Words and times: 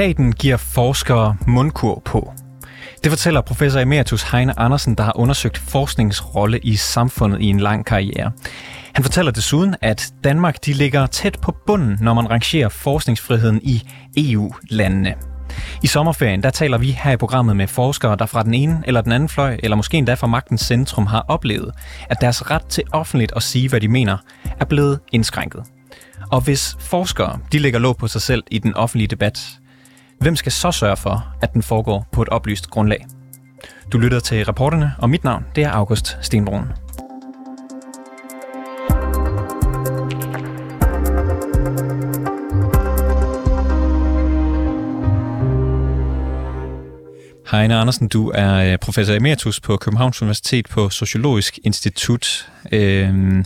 Staten 0.00 0.32
giver 0.32 0.56
forskere 0.56 1.36
mundkur 1.46 2.02
på. 2.04 2.32
Det 3.04 3.12
fortæller 3.12 3.40
professor 3.40 3.80
emeritus 3.80 4.22
Heine 4.22 4.58
Andersen, 4.58 4.94
der 4.94 5.04
har 5.04 5.18
undersøgt 5.18 5.58
forskningsrolle 5.58 6.58
i 6.58 6.76
samfundet 6.76 7.40
i 7.40 7.44
en 7.44 7.60
lang 7.60 7.86
karriere. 7.86 8.32
Han 8.92 9.04
fortæller 9.04 9.32
desuden, 9.32 9.74
at 9.80 10.12
Danmark 10.24 10.64
de 10.64 10.72
ligger 10.72 11.06
tæt 11.06 11.38
på 11.42 11.56
bunden, 11.66 11.98
når 12.00 12.14
man 12.14 12.30
rangerer 12.30 12.68
forskningsfriheden 12.68 13.60
i 13.62 13.82
EU-landene. 14.16 15.14
I 15.82 15.86
sommerferien 15.86 16.42
der 16.42 16.50
taler 16.50 16.78
vi 16.78 16.90
her 16.90 17.12
i 17.12 17.16
programmet 17.16 17.56
med 17.56 17.66
forskere, 17.66 18.16
der 18.16 18.26
fra 18.26 18.42
den 18.42 18.54
ene 18.54 18.82
eller 18.86 19.00
den 19.00 19.12
anden 19.12 19.28
fløj, 19.28 19.56
eller 19.62 19.76
måske 19.76 19.96
endda 19.96 20.14
fra 20.14 20.26
magtens 20.26 20.60
centrum, 20.60 21.06
har 21.06 21.24
oplevet, 21.28 21.72
at 22.10 22.20
deres 22.20 22.50
ret 22.50 22.66
til 22.66 22.84
offentligt 22.92 23.32
at 23.36 23.42
sige, 23.42 23.68
hvad 23.68 23.80
de 23.80 23.88
mener, 23.88 24.16
er 24.60 24.64
blevet 24.64 25.00
indskrænket. 25.12 25.62
Og 26.30 26.40
hvis 26.40 26.76
forskere 26.80 27.38
de 27.52 27.58
lægger 27.58 27.78
låg 27.78 27.96
på 27.96 28.08
sig 28.08 28.22
selv 28.22 28.42
i 28.50 28.58
den 28.58 28.74
offentlige 28.74 29.08
debat, 29.08 29.59
hvem 30.20 30.36
skal 30.36 30.52
så 30.52 30.72
sørge 30.72 30.96
for, 30.96 31.34
at 31.42 31.52
den 31.52 31.62
foregår 31.62 32.06
på 32.12 32.22
et 32.22 32.28
oplyst 32.28 32.70
grundlag? 32.70 33.06
Du 33.92 33.98
lytter 33.98 34.20
til 34.20 34.44
reporterne, 34.44 34.92
og 34.98 35.10
mit 35.10 35.24
navn 35.24 35.44
det 35.54 35.64
er 35.64 35.70
August 35.70 36.18
Stenbrun. 36.22 36.64
Heine 47.50 47.76
Andersen, 47.76 48.08
du 48.08 48.30
er 48.34 48.72
øh, 48.72 48.78
professor 48.78 49.14
emeritus 49.14 49.60
på 49.60 49.76
Københavns 49.76 50.22
Universitet 50.22 50.66
på 50.68 50.88
Sociologisk 50.90 51.58
Institut. 51.64 52.50
Øhm, 52.72 53.44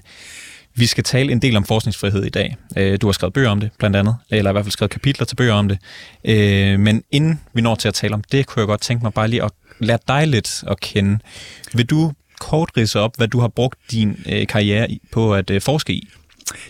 vi 0.77 0.86
skal 0.86 1.05
tale 1.05 1.33
en 1.33 1.42
del 1.42 1.56
om 1.56 1.64
forskningsfrihed 1.64 2.25
i 2.25 2.28
dag. 2.28 2.56
Øh, 2.77 2.98
du 3.00 3.06
har 3.06 3.12
skrevet 3.12 3.33
bøger 3.33 3.50
om 3.50 3.61
det, 3.61 3.70
blandt 3.78 3.97
andet, 3.97 4.17
eller 4.30 4.50
i 4.50 4.53
hvert 4.53 4.64
fald 4.64 4.72
skrevet 4.72 4.91
kapitler 4.91 5.27
til 5.27 5.36
bøger 5.36 5.55
om 5.55 5.69
det. 5.69 5.78
Øh, 6.25 6.80
men 6.80 7.03
inden 7.11 7.41
vi 7.53 7.61
når 7.61 7.75
til 7.75 7.89
at 7.89 7.94
tale 7.94 8.14
om 8.14 8.22
det, 8.33 8.47
kunne 8.47 8.61
jeg 8.61 8.67
godt 8.67 8.80
tænke 8.80 9.02
mig 9.02 9.12
bare 9.12 9.28
lige 9.28 9.42
at 9.42 9.50
lære 9.78 9.98
dig 10.08 10.28
lidt 10.28 10.64
at 10.67 10.80
kende. 10.80 11.19
Vil 11.75 11.86
du 11.86 12.12
kort 12.41 12.70
ridse 12.77 13.00
op, 13.00 13.17
hvad 13.17 13.28
du 13.28 13.41
har 13.41 13.48
brugt 13.48 13.78
din 13.91 14.17
øh, 14.28 14.47
karriere 14.47 14.98
på 15.12 15.34
at 15.34 15.50
forske 15.61 15.92
i? 15.92 16.08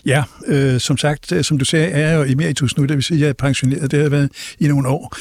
Ja, 0.06 0.22
øh, 0.47 0.80
som 0.80 0.97
sagt, 0.97 1.33
øh, 1.33 1.44
som 1.44 1.58
du 1.58 1.64
sagde, 1.64 1.86
er 1.86 2.11
jeg 2.11 2.17
jo 2.17 2.33
emeritus 2.33 2.77
nu, 2.77 2.84
det 2.84 2.97
vil 2.97 3.03
sige, 3.03 3.19
at 3.19 3.22
jeg 3.22 3.28
er 3.28 3.33
pensioneret. 3.33 3.91
Det 3.91 4.03
har 4.03 4.08
været 4.08 4.31
i 4.58 4.69
nogle 4.69 4.89
år. 4.89 5.16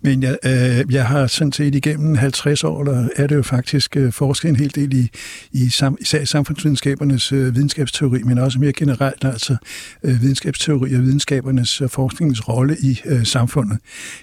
Men 0.00 0.22
jeg, 0.22 0.38
øh, 0.44 0.94
jeg 0.94 1.06
har 1.06 1.26
sådan 1.26 1.52
set 1.52 1.74
igennem 1.74 2.14
50 2.14 2.64
år, 2.64 2.84
der 2.84 3.08
er 3.16 3.26
det 3.26 3.36
jo 3.36 3.42
faktisk 3.42 3.96
øh, 3.96 4.12
forsket 4.12 4.48
en 4.48 4.56
hel 4.56 4.74
del 4.74 4.94
i, 4.94 5.10
i 5.52 5.68
sam, 5.68 5.96
især 6.00 6.24
samfundsvidenskabernes 6.24 7.32
øh, 7.32 7.54
videnskabsteori, 7.54 8.22
men 8.22 8.38
også 8.38 8.58
mere 8.58 8.72
generelt 8.72 9.24
altså 9.24 9.56
øh, 10.02 10.22
videnskabsteori 10.22 10.94
og 10.94 11.02
videnskabernes 11.02 11.80
og 11.80 11.90
forskningens 11.90 12.48
rolle 12.48 12.76
i 12.80 13.00
øh, 13.04 13.26
samfundet. 13.26 13.78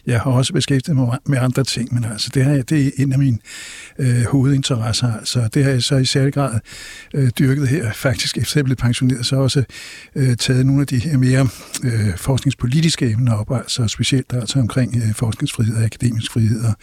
Jeg 0.06 0.22
har 0.22 0.32
også 0.32 0.54
beskæftiget 0.54 0.98
mig 0.98 1.18
med 1.26 1.38
andre 1.38 1.64
ting, 1.64 1.94
men 1.94 2.06
altså 2.06 2.30
det, 2.34 2.46
her, 2.46 2.62
det 2.62 2.88
er 2.88 2.92
en 2.98 3.14
af 3.14 3.20
mine 3.20 3.38
øh, 4.00 4.24
hovedinteresser. 4.24 5.14
Altså, 5.14 5.50
det 5.54 5.64
har 5.64 5.72
jeg 5.72 5.84
så 5.84 5.96
i 5.96 6.06
særlig 6.06 6.34
grad 6.34 6.60
øh, 7.14 7.30
dyrket 7.40 7.68
her, 7.68 7.92
faktisk 7.94 8.38
efter 8.38 8.60
jeg 8.60 8.66
blev 8.66 8.76
pensioneret, 8.76 9.26
så 9.26 9.36
også 9.36 9.64
øh, 10.16 10.38
taget 10.38 10.66
nogle 10.66 10.82
af 10.82 10.88
de 10.88 10.98
her 10.98 11.18
mere 11.18 11.48
øh, 11.84 12.18
forskningspolitiske 12.18 13.12
emner 13.12 13.34
op, 13.34 13.52
altså 13.52 13.88
specielt 13.88 14.34
altså 14.34 14.60
omkring 14.60 14.96
øh, 14.96 15.14
forskningsfrihed 15.14 15.76
og 15.76 15.84
akademisk 15.84 16.32
frihed 16.32 16.64
og 16.64 16.74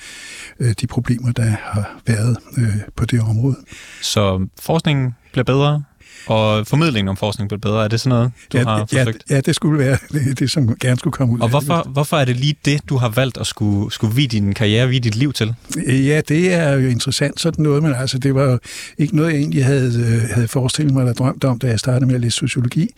øh, 0.60 0.74
de 0.80 0.86
problemer, 0.86 1.32
der 1.32 1.42
har 1.42 2.00
været 2.06 2.36
øh, 2.58 2.76
på 2.96 3.04
det 3.04 3.20
område. 3.20 3.56
Så 4.02 4.46
forskningen 4.60 5.14
bliver 5.32 5.44
bedre, 5.44 5.82
og 6.26 6.66
formidlingen 6.66 7.08
om 7.08 7.16
forskning 7.16 7.48
bliver 7.48 7.60
bedre. 7.60 7.84
Er 7.84 7.88
det 7.88 8.00
sådan 8.00 8.18
noget, 8.18 8.32
du 8.52 8.58
ja, 8.58 8.64
har 8.64 8.86
forsøgt? 8.86 9.24
Ja, 9.30 9.34
ja, 9.34 9.40
det 9.40 9.54
skulle 9.54 9.78
være 9.78 9.98
det, 10.12 10.38
det, 10.38 10.50
som 10.50 10.76
gerne 10.76 10.98
skulle 10.98 11.12
komme 11.12 11.34
ud 11.34 11.40
Og 11.40 11.48
hvorfor, 11.48 11.88
hvorfor 11.92 12.16
er 12.16 12.24
det 12.24 12.36
lige 12.36 12.56
det, 12.64 12.80
du 12.88 12.96
har 12.96 13.08
valgt 13.08 13.38
at 13.38 13.46
skulle, 13.46 13.92
skulle 13.92 14.14
vide 14.14 14.28
din 14.28 14.54
karriere, 14.54 14.88
vide 14.88 15.00
dit 15.00 15.16
liv 15.16 15.32
til? 15.32 15.54
Ja, 15.86 16.20
det 16.28 16.54
er 16.54 16.72
jo 16.72 16.88
interessant 16.88 17.40
sådan 17.40 17.62
noget, 17.62 17.82
men 17.82 17.94
altså, 17.94 18.18
det 18.18 18.34
var 18.34 18.58
ikke 18.98 19.16
noget, 19.16 19.32
jeg 19.32 19.38
egentlig 19.38 19.64
havde, 19.64 20.22
øh, 20.22 20.30
havde 20.34 20.48
forestillet 20.48 20.94
mig 20.94 21.00
eller 21.00 21.14
drømt 21.14 21.44
om, 21.44 21.58
da 21.58 21.66
jeg 21.66 21.78
startede 21.78 22.06
med 22.06 22.14
at 22.14 22.20
læse 22.20 22.36
sociologi. 22.36 22.94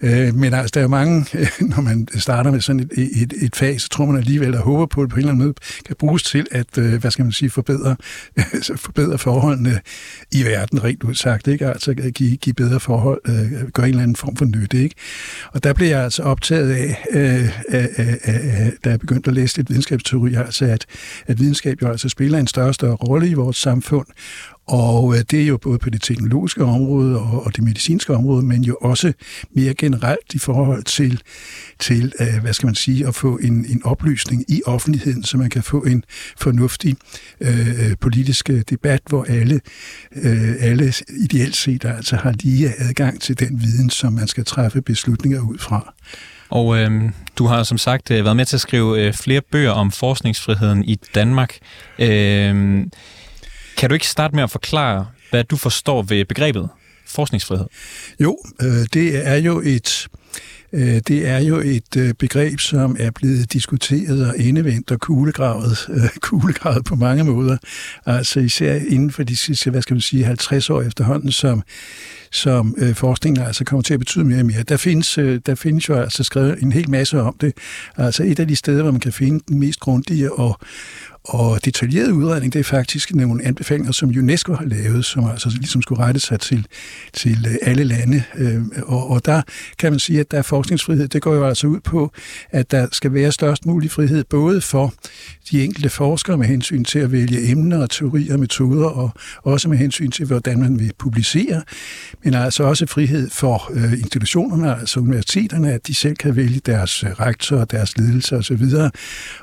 Øh, 0.00 0.34
men 0.34 0.54
altså, 0.54 0.70
der 0.74 0.80
er 0.80 0.84
jo 0.84 0.88
mange, 0.88 1.26
når 1.74 1.80
man 1.80 2.08
starter 2.16 2.50
med 2.50 2.60
sådan 2.60 2.80
et, 2.80 3.22
et, 3.22 3.34
et 3.42 3.56
fag, 3.56 3.80
så 3.80 3.88
tror 3.88 4.06
man 4.06 4.16
alligevel 4.16 4.54
og 4.54 4.60
håber 4.60 4.86
på, 4.86 5.00
at 5.00 5.04
det 5.04 5.10
på 5.10 5.16
en 5.16 5.18
eller 5.18 5.32
anden 5.32 5.44
måde 5.44 5.54
kan 5.86 5.96
bruges 5.98 6.22
til 6.22 6.46
at, 6.50 6.78
øh, 6.78 7.00
hvad 7.00 7.10
skal 7.10 7.24
man 7.24 7.32
sige, 7.32 7.50
forbedre, 7.50 7.96
forbedre 8.86 9.18
forholdene 9.18 9.80
i 10.32 10.44
verden, 10.44 10.84
rent 10.84 11.02
udsagt, 11.02 11.46
ikke? 11.48 11.66
Altså 11.66 11.94
give, 11.94 12.36
give 12.36 12.54
bedre 12.54 12.80
forhold, 12.80 13.20
øh, 13.28 13.70
gøre 13.70 13.86
en 13.86 13.90
eller 13.90 14.02
anden 14.02 14.16
form 14.16 14.36
for 14.36 14.44
nytte, 14.44 14.82
ikke? 14.82 14.94
Og 15.52 15.64
der 15.64 15.72
blev 15.72 15.88
jeg 15.88 16.04
altså 16.04 16.22
optaget 16.22 16.70
af, 16.70 17.04
øh, 17.10 17.58
af, 17.68 17.88
af, 17.96 18.18
af 18.24 18.72
da 18.84 18.90
jeg 18.90 19.00
begyndte 19.00 19.28
at 19.28 19.34
læse 19.34 19.56
lidt 19.56 19.70
videnskabsteori, 19.70 20.34
altså 20.34 20.64
at, 20.64 20.86
at 21.26 21.38
videnskab 21.38 21.82
jo 21.82 21.88
altså 21.88 22.08
spiller 22.08 22.38
en 22.38 22.46
større 22.46 22.68
og 22.68 22.74
større 22.74 22.94
rolle 22.94 23.28
i 23.28 23.34
vores 23.34 23.56
samfund, 23.56 24.06
og 24.66 25.14
øh, 25.14 25.24
det 25.30 25.42
er 25.42 25.46
jo 25.46 25.56
både 25.56 25.78
på 25.78 25.90
det 25.90 26.02
teknologiske 26.02 26.64
område 26.64 27.18
og, 27.18 27.46
og 27.46 27.56
det 27.56 27.64
medicinske 27.64 28.14
område, 28.14 28.42
men 28.42 28.64
jo 28.64 28.76
også 28.80 29.12
mere 29.54 29.74
generelt 29.74 30.34
i 30.34 30.38
forhold 30.38 30.84
til, 30.84 31.22
til 31.78 32.12
øh, 32.20 32.40
hvad 32.42 32.52
skal 32.52 32.66
man 32.66 32.74
sige, 32.74 33.06
at 33.06 33.14
få 33.14 33.36
en, 33.36 33.66
en 33.68 33.80
oplysning 33.84 34.44
i 34.48 34.62
offentligheden, 34.66 35.24
så 35.24 35.36
man 35.36 35.50
kan 35.50 35.62
få 35.62 35.80
en 35.84 36.04
fornuftig 36.40 36.96
øh, 37.40 37.96
politisk 38.00 38.50
øh, 38.50 38.62
debat, 38.70 39.00
hvor 39.08 39.24
alle, 39.24 39.60
øh, 40.16 40.54
alle 40.60 40.92
ideelt 41.20 41.56
set 41.56 41.84
altså 41.84 42.16
har 42.16 42.32
lige 42.32 42.72
adgang 42.78 43.20
til 43.20 43.38
den 43.38 43.60
viden, 43.60 43.90
som 43.90 44.12
man 44.12 44.28
skal 44.28 44.44
træffe 44.44 44.82
beslutninger 44.82 45.40
ud 45.40 45.58
fra. 45.58 45.94
Og 46.50 46.78
øh, 46.78 46.90
du 47.38 47.46
har 47.46 47.62
som 47.62 47.78
sagt 47.78 48.10
øh, 48.10 48.24
været 48.24 48.36
med 48.36 48.44
til 48.44 48.56
at 48.56 48.60
skrive 48.60 49.06
øh, 49.06 49.12
flere 49.14 49.40
bøger 49.40 49.70
om 49.70 49.90
forskningsfriheden 49.90 50.84
i 50.84 50.98
Danmark. 51.14 51.58
Øh, 51.98 52.86
kan 53.76 53.90
du 53.90 53.94
ikke 53.94 54.08
starte 54.08 54.34
med 54.34 54.42
at 54.42 54.50
forklare, 54.50 55.06
hvad 55.30 55.44
du 55.44 55.56
forstår 55.56 56.02
ved 56.02 56.24
begrebet 56.24 56.68
forskningsfrihed? 57.06 57.66
Jo, 58.20 58.38
øh, 58.62 58.86
det 58.92 59.26
er 59.26 59.36
jo 59.36 59.62
et 59.64 60.08
øh, 60.72 61.00
det 61.08 61.28
er 61.28 61.38
jo 61.38 61.56
et 61.56 61.96
øh, 61.96 62.14
begreb, 62.14 62.60
som 62.60 62.96
er 62.98 63.10
blevet 63.10 63.52
diskuteret 63.52 64.28
og 64.28 64.38
indevendt 64.38 64.90
og 64.90 65.00
kuglegravet, 65.00 65.86
øh, 65.88 66.08
kuglegravet 66.28 66.84
på 66.84 66.94
mange 66.94 67.24
måder. 67.24 67.56
Altså 68.06 68.40
især 68.40 68.74
inden 68.74 69.10
for 69.10 69.22
de 69.22 69.36
sidste, 69.36 69.70
hvad 69.70 69.82
skal 69.82 69.94
man 69.94 70.00
sige, 70.00 70.24
50 70.24 70.70
år 70.70 70.82
efterhånden, 70.82 71.32
som, 71.32 71.62
som 72.32 72.74
øh, 72.78 72.94
forskningen 72.94 73.46
altså 73.46 73.64
kommer 73.64 73.82
til 73.82 73.94
at 73.94 74.00
betyde 74.00 74.24
mere 74.24 74.38
og 74.38 74.46
mere. 74.46 74.62
Der 74.62 74.76
findes, 74.76 75.18
øh, 75.18 75.40
der 75.46 75.54
findes 75.54 75.88
jo 75.88 75.94
altså 75.94 76.22
skrevet 76.22 76.62
en 76.62 76.72
hel 76.72 76.90
masse 76.90 77.20
om 77.20 77.36
det. 77.40 77.52
Altså 77.96 78.22
et 78.22 78.40
af 78.40 78.48
de 78.48 78.56
steder, 78.56 78.82
hvor 78.82 78.92
man 78.92 79.00
kan 79.00 79.12
finde 79.12 79.44
den 79.48 79.58
mest 79.58 79.80
grundige 79.80 80.32
og, 80.32 80.58
og 81.26 81.64
detaljeret 81.64 82.10
udredning, 82.10 82.52
det 82.52 82.58
er 82.58 82.64
faktisk 82.64 83.14
nogle 83.14 83.44
anbefalinger, 83.44 83.92
som 83.92 84.08
UNESCO 84.08 84.54
har 84.54 84.64
lavet, 84.64 85.04
som 85.04 85.30
altså 85.30 85.48
ligesom 85.48 85.82
skulle 85.82 86.02
rette 86.02 86.20
sig 86.20 86.40
til, 86.40 86.66
til 87.12 87.46
øh, 87.48 87.56
alle 87.62 87.84
lande. 87.84 88.22
Øh, 88.36 88.62
og, 88.82 89.10
og 89.10 89.26
der 89.26 89.42
kan 89.78 89.92
man 89.92 89.98
sige, 89.98 90.20
at 90.20 90.30
der 90.30 90.38
er 90.38 90.42
forskningsfrihed. 90.42 91.08
Det 91.08 91.22
går 91.22 91.34
jo 91.34 91.46
altså 91.46 91.66
ud 91.66 91.80
på, 91.80 92.12
at 92.50 92.70
der 92.70 92.86
skal 92.92 93.14
være 93.14 93.32
størst 93.32 93.66
mulig 93.66 93.90
frihed, 93.90 94.24
både 94.24 94.60
for 94.60 94.94
de 95.50 95.64
enkelte 95.64 95.88
forskere 95.88 96.36
med 96.36 96.46
hensyn 96.46 96.84
til 96.84 96.98
at 96.98 97.12
vælge 97.12 97.50
emner 97.50 97.82
og 97.82 97.90
teorier 97.90 98.32
og 98.32 98.40
metoder, 98.40 98.86
og 98.86 99.10
også 99.42 99.68
med 99.68 99.78
hensyn 99.78 100.10
til, 100.10 100.26
hvordan 100.26 100.60
man 100.60 100.78
vil 100.78 100.92
publicere, 100.98 101.62
men 102.24 102.34
altså 102.34 102.62
også 102.62 102.86
frihed 102.86 103.30
for 103.30 103.72
øh, 103.74 103.92
institutionerne, 103.92 104.80
altså 104.80 105.00
universiteterne, 105.00 105.72
at 105.72 105.86
de 105.86 105.94
selv 105.94 106.16
kan 106.16 106.36
vælge 106.36 106.60
deres 106.66 107.04
rektor 107.20 107.56
og 107.56 107.70
deres 107.70 107.98
ledelse 107.98 108.36
osv., 108.36 108.64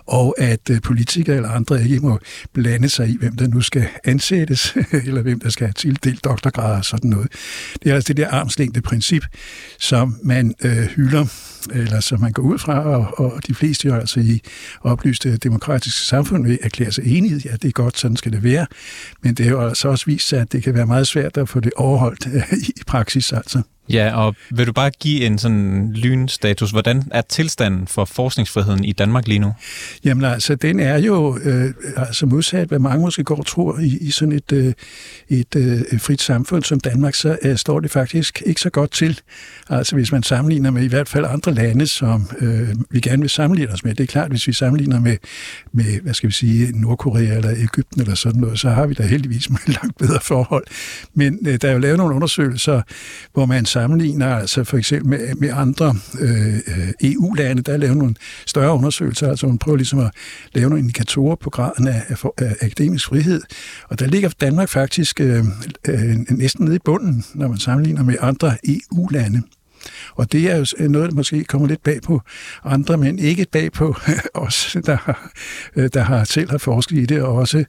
og 0.06 0.36
at 0.38 0.72
politikere 0.84 1.36
eller 1.36 1.50
andre 1.50 1.73
ikke 1.82 2.00
må 2.00 2.20
blande 2.54 2.90
sig 2.90 3.10
i, 3.10 3.18
hvem 3.18 3.36
der 3.36 3.48
nu 3.48 3.62
skal 3.62 3.88
ansættes, 4.04 4.76
eller 5.08 5.22
hvem 5.22 5.40
der 5.40 5.50
skal 5.50 5.68
have 5.68 5.74
tildelt 5.74 6.24
doktorgrad 6.24 6.78
og 6.78 6.86
sådan 6.86 7.10
noget. 7.10 7.28
Det 7.84 7.92
er 7.92 7.96
altså 7.96 8.08
det 8.08 8.18
der 8.18 8.30
armslængde 8.30 8.82
princip, 8.82 9.24
som 9.80 10.16
man 10.24 10.56
øh, 10.64 10.78
hylder, 10.78 11.26
eller 11.72 12.00
som 12.00 12.22
man 12.22 12.32
går 12.32 12.44
ud 12.44 12.60
fra, 12.60 12.80
og, 12.80 13.20
og 13.20 13.48
de 13.48 13.56
fleste 13.56 13.88
jo 13.88 13.96
altså 13.96 14.20
i 14.20 14.42
oplyste 14.82 15.38
demokratiske 15.38 16.00
samfund 16.00 16.48
vil 16.48 16.60
erklære 16.62 16.92
sig 16.92 17.18
enige. 17.18 17.42
Ja, 17.46 17.52
det 17.52 17.66
er 17.68 17.72
godt, 17.72 18.00
sådan 18.00 18.18
skal 18.18 18.32
det 18.32 18.44
være. 18.44 18.68
Men 19.22 19.34
det 19.34 19.46
er 19.46 19.50
jo 19.50 19.68
altså 19.68 19.88
også 19.88 20.06
vist 20.06 20.28
sig, 20.28 20.42
at 20.42 20.52
det 20.52 20.64
kan 20.64 20.74
være 20.74 20.86
meget 20.86 21.08
svært 21.08 21.38
at 21.38 21.50
få 21.50 21.60
det 21.60 21.74
overholdt 21.76 22.28
i 22.80 22.84
praksis 22.88 23.34
altså. 23.34 23.62
Ja, 23.90 24.16
og 24.16 24.36
vil 24.52 24.68
du 24.68 24.74
bare 24.74 24.92
give 25.00 25.26
en 25.26 25.38
sådan 25.38 25.92
lynstatus? 25.94 26.72
Hvordan 26.72 27.04
er 27.12 27.22
tilstanden 27.22 27.88
for 27.88 28.06
forskningsfriheden 28.06 28.84
i 28.84 28.92
Danmark 28.92 29.28
lige 29.28 29.40
nu? 29.40 29.54
Jamen 30.06 30.26
altså, 30.26 30.56
den 30.56 30.80
er 30.80 30.98
jo 30.98 31.40
øh, 31.44 31.74
altså 31.98 32.26
modsat, 32.26 32.68
hvad 32.68 32.80
mange 32.80 33.02
måske 33.02 33.24
går 33.24 33.36
og 33.36 33.46
tror 33.46 33.80
i, 33.80 33.98
i 34.02 34.12
sådan 34.12 34.32
et, 34.32 34.52
øh, 34.52 34.74
et 35.30 35.56
øh, 35.56 36.00
frit 36.00 36.22
samfund 36.22 36.64
som 36.64 36.80
Danmark, 36.80 37.16
så 37.16 37.38
øh, 37.42 37.58
står 37.58 37.80
det 37.80 37.92
faktisk 37.92 38.44
ikke 38.46 38.62
så 38.62 38.70
godt 38.70 38.92
til. 38.92 39.20
Altså 39.70 39.96
hvis 39.96 40.12
man 40.12 40.24
sammenligner 40.24 40.72
med 40.72 40.84
i 40.84 40.88
hvert 40.88 41.10
fald 41.10 41.26
andre 41.30 41.54
lande, 41.54 41.88
som 41.88 42.28
øh, 42.40 42.70
vi 42.90 43.00
gerne 43.00 43.22
vil 43.22 43.30
sammenligne 43.30 43.74
os 43.74 43.84
med. 43.84 43.96
Det 43.96 44.04
er 44.04 44.08
klart, 44.08 44.32
hvis 44.32 44.48
vi 44.48 44.54
sammenligner 44.54 45.00
med, 45.00 45.18
med 45.72 46.02
hvad 46.02 46.14
skal 46.14 46.28
vi 46.28 46.34
sige, 46.34 46.82
Nordkorea 46.82 47.36
eller 47.36 47.52
Ægypten 47.58 48.02
eller 48.02 48.16
sådan 48.16 48.42
noget, 48.42 48.60
så 48.60 48.70
har 48.70 48.88
vi 48.88 48.94
da 48.94 49.04
heldigvis 49.04 49.50
meget 49.56 49.70
langt 49.70 49.98
bedre 49.98 50.20
forhold. 50.22 50.64
Men 51.14 51.48
øh, 51.48 51.58
der 51.62 51.70
er 51.70 51.74
jo 51.74 51.80
lavet 51.80 51.98
nogle 51.98 52.16
undersøgelser, 52.16 52.82
hvor 53.34 53.46
man 53.46 53.66
sammenligner 53.74 54.36
altså 54.36 54.64
for 54.64 54.78
eksempel 54.78 55.10
med, 55.10 55.36
med 55.36 55.50
andre 55.54 55.96
øh, 56.20 56.56
øh 56.56 56.94
EU-lande, 57.04 57.62
der 57.62 57.78
laver 57.78 57.96
nogle 57.96 58.16
større 58.46 58.74
undersøgelser, 58.74 59.30
altså 59.30 59.48
man 59.48 59.58
prøver 59.58 59.78
ligesom 59.78 60.00
at 60.00 60.12
lave 60.54 60.70
nogle 60.70 60.80
indikatorer 60.80 61.36
på 61.36 61.50
graden 61.50 61.88
af, 61.88 62.04
af, 62.08 62.26
af 62.38 62.56
akademisk 62.62 63.08
frihed, 63.08 63.42
og 63.90 64.00
der 64.00 64.08
ligger 64.08 64.30
Danmark 64.42 64.70
faktisk 64.70 65.22
øh, 65.22 65.44
øh, 65.88 66.16
næsten 66.30 66.66
nede 66.66 66.76
i 66.76 66.80
bunden, 66.86 67.24
når 67.34 67.48
man 67.48 67.58
sammenligner 67.58 68.04
med 68.04 68.16
andre 68.22 68.58
EU-lande. 68.68 69.42
Og 70.16 70.32
det 70.32 70.52
er 70.52 70.56
jo 70.58 70.88
noget, 70.88 71.10
der 71.10 71.16
måske 71.16 71.44
kommer 71.44 71.68
lidt 71.68 71.84
bag 71.84 72.02
på 72.02 72.22
andre, 72.64 72.98
men 72.98 73.20
ikke 73.20 73.46
bag 73.52 73.72
på 73.72 73.96
os, 74.34 74.78
der 74.86 74.98
har, 74.98 75.32
øh, 75.76 75.90
der 75.94 76.02
har 76.02 76.24
selv 76.24 76.50
har 76.50 76.58
forsket 76.58 76.98
i 76.98 77.06
det, 77.06 77.22
og 77.22 77.36
også, 77.36 77.64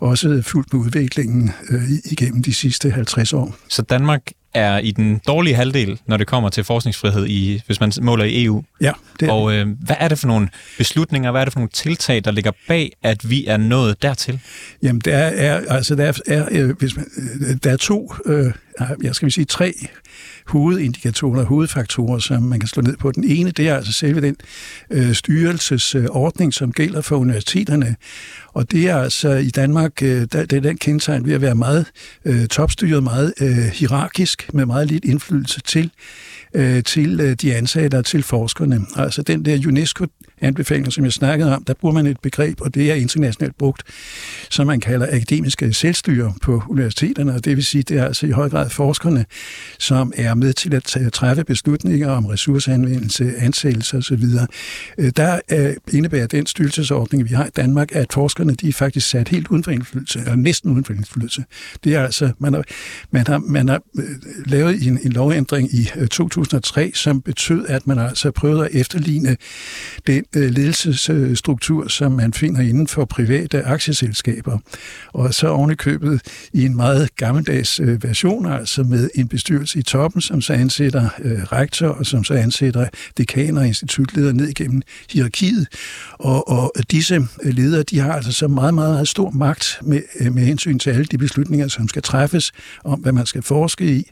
også 0.00 0.42
fulgt 0.42 0.72
med 0.72 0.80
udviklingen 0.80 1.50
øh, 1.70 1.82
igennem 2.04 2.42
de 2.42 2.54
sidste 2.54 2.90
50 2.90 3.32
år. 3.32 3.56
Så 3.68 3.82
Danmark 3.82 4.22
er 4.54 4.78
i 4.78 4.90
den 4.90 5.20
dårlige 5.26 5.54
halvdel, 5.54 6.00
når 6.06 6.16
det 6.16 6.26
kommer 6.26 6.48
til 6.48 6.64
forskningsfrihed, 6.64 7.26
i, 7.26 7.62
hvis 7.66 7.80
man 7.80 7.92
måler 8.00 8.24
i 8.24 8.44
EU. 8.44 8.62
Ja, 8.80 8.92
det 9.20 9.28
er. 9.28 9.32
Og 9.32 9.54
øh, 9.54 9.66
hvad 9.80 9.96
er 9.98 10.08
det 10.08 10.18
for 10.18 10.26
nogle 10.26 10.48
beslutninger, 10.78 11.30
hvad 11.30 11.40
er 11.40 11.44
det 11.44 11.52
for 11.52 11.60
nogle 11.60 11.70
tiltag, 11.72 12.24
der 12.24 12.30
ligger 12.30 12.52
bag, 12.68 12.92
at 13.02 13.30
vi 13.30 13.46
er 13.46 13.56
nået 13.56 14.02
dertil? 14.02 14.40
Jamen, 14.82 15.00
der 15.04 15.16
er, 15.16 15.60
altså, 15.68 15.94
der 15.94 16.04
er, 16.04 16.12
er, 16.26 16.46
øh, 16.50 16.70
hvis 16.78 16.96
man, 16.96 17.06
der 17.64 17.70
er 17.72 17.76
to, 17.76 18.12
øh, 18.26 18.52
jeg 19.02 19.14
skal 19.14 19.26
vi 19.26 19.30
sige 19.30 19.44
tre 19.44 19.74
hovedindikatorer, 20.46 21.44
hovedfaktorer, 21.44 22.18
som 22.18 22.42
man 22.42 22.60
kan 22.60 22.68
slå 22.68 22.82
ned 22.82 22.96
på. 22.96 23.12
Den 23.12 23.24
ene, 23.24 23.50
det 23.50 23.68
er 23.68 23.76
altså 23.76 23.92
selve 23.92 24.20
den 24.20 24.36
øh, 24.90 25.12
styrelsesordning, 25.12 26.54
som 26.54 26.72
gælder 26.72 27.00
for 27.00 27.16
universiteterne. 27.16 27.96
Og 28.52 28.70
det 28.70 28.88
er 28.88 28.96
altså 28.96 29.30
i 29.30 29.50
Danmark, 29.50 30.02
øh, 30.02 30.20
der, 30.32 30.44
det 30.44 30.52
er 30.52 30.60
den 30.60 30.78
kendetegn 30.78 31.26
ved 31.26 31.34
at 31.34 31.40
være 31.40 31.54
meget 31.54 31.86
øh, 32.24 32.46
topstyret, 32.46 33.02
meget 33.02 33.34
øh, 33.40 33.56
hierarkisk, 33.56 34.54
med 34.54 34.66
meget 34.66 34.88
lidt 34.88 35.04
indflydelse 35.04 35.60
til 35.60 35.90
øh, 36.54 36.82
til 36.82 37.20
øh, 37.20 37.34
de 37.34 37.54
ansatte 37.54 37.98
og 37.98 38.04
til 38.04 38.22
forskerne. 38.22 38.80
Altså 38.96 39.22
den 39.22 39.44
der 39.44 39.68
UNESCO 39.68 40.06
anbefalinger, 40.40 40.90
som 40.90 41.04
jeg 41.04 41.12
snakkede 41.12 41.56
om, 41.56 41.64
der 41.64 41.74
bruger 41.74 41.94
man 41.94 42.06
et 42.06 42.20
begreb, 42.20 42.60
og 42.60 42.74
det 42.74 42.90
er 42.90 42.94
internationalt 42.94 43.58
brugt, 43.58 43.82
som 44.50 44.66
man 44.66 44.80
kalder 44.80 45.06
akademiske 45.06 45.72
selvstyre 45.72 46.34
på 46.42 46.62
universiteterne, 46.68 47.34
og 47.34 47.44
det 47.44 47.56
vil 47.56 47.64
sige, 47.64 47.82
det 47.82 47.98
er 47.98 48.04
altså 48.04 48.26
i 48.26 48.30
høj 48.30 48.48
grad 48.48 48.70
forskerne, 48.70 49.24
som 49.78 50.12
er 50.16 50.34
med 50.34 50.52
til 50.52 50.74
at 50.74 51.12
træffe 51.12 51.44
beslutninger 51.44 52.10
om 52.10 52.26
ressourceanvendelse, 52.26 53.32
ansættelse 53.38 53.96
osv. 53.96 54.24
Øh, 54.98 55.12
der 55.16 55.40
øh, 55.52 55.74
indebærer 55.92 56.26
den 56.26 56.46
styrelsesordning, 56.46 57.28
vi 57.28 57.34
har 57.34 57.46
i 57.46 57.50
Danmark, 57.56 57.88
at 57.92 58.12
forskerne 58.12 58.54
de 58.54 58.68
er 58.68 58.72
faktisk 58.72 59.08
sat 59.10 59.28
helt 59.28 59.48
uden 59.48 59.64
for 59.64 59.70
indflydelse, 59.70 60.18
eller 60.18 60.34
næsten 60.34 60.70
uden 60.70 60.84
for 60.84 60.92
indflydelse. 60.92 61.44
Det 61.84 61.94
er 61.94 62.04
altså, 62.04 62.32
man 62.38 62.54
har, 62.54 62.64
man 63.10 63.26
har, 63.26 63.38
man 63.38 63.68
har 63.68 63.82
øh, 63.98 64.04
lavet 64.46 64.86
en, 64.86 64.98
en 65.02 65.12
lovændring 65.12 65.74
i 65.74 65.90
2003, 66.10 66.92
som 66.94 67.20
betød, 67.20 67.66
at 67.68 67.86
man 67.86 67.98
altså 67.98 68.30
prøvede 68.30 68.64
at 68.64 68.74
efterligne 68.74 69.36
den 70.06 70.24
Øh, 70.36 70.50
ledelsesstruktur, 70.50 71.88
som 71.88 72.12
man 72.12 72.32
finder 72.32 72.60
inden 72.60 72.88
for 72.88 73.04
private 73.04 73.62
aktieselskaber. 73.62 74.58
Og 75.12 75.34
så 75.34 75.48
oven 75.48 75.70
i 75.70 75.74
købet 75.74 76.20
i 76.52 76.64
en 76.64 76.76
meget 76.76 77.16
gammeldags 77.16 77.80
øh, 77.80 78.04
version, 78.04 78.46
altså 78.46 78.82
med 78.82 79.10
en 79.14 79.28
bestyrelse 79.28 79.78
i 79.78 79.82
toppen, 79.82 80.20
som 80.20 80.40
så 80.40 80.52
ansætter 80.52 81.08
øh, 81.22 81.42
rektor, 81.42 81.88
og 81.88 82.06
som 82.06 82.24
så 82.24 82.34
ansætter 82.34 82.88
dekaner 83.18 83.60
og 83.60 83.66
institutledere 83.66 84.32
ned 84.32 84.48
igennem 84.48 84.82
hierarkiet. 85.10 85.66
Og, 86.12 86.48
og 86.48 86.72
disse 86.90 87.20
ledere, 87.44 87.82
de 87.82 87.98
har 87.98 88.12
altså 88.12 88.32
så 88.32 88.48
meget, 88.48 88.74
meget, 88.74 88.90
meget 88.90 89.08
stor 89.08 89.30
magt 89.30 89.78
med, 89.82 90.30
med 90.30 90.42
hensyn 90.42 90.78
til 90.78 90.90
alle 90.90 91.04
de 91.04 91.18
beslutninger, 91.18 91.68
som 91.68 91.88
skal 91.88 92.02
træffes 92.02 92.52
om, 92.84 93.00
hvad 93.00 93.12
man 93.12 93.26
skal 93.26 93.42
forske 93.42 93.96
i 93.96 94.10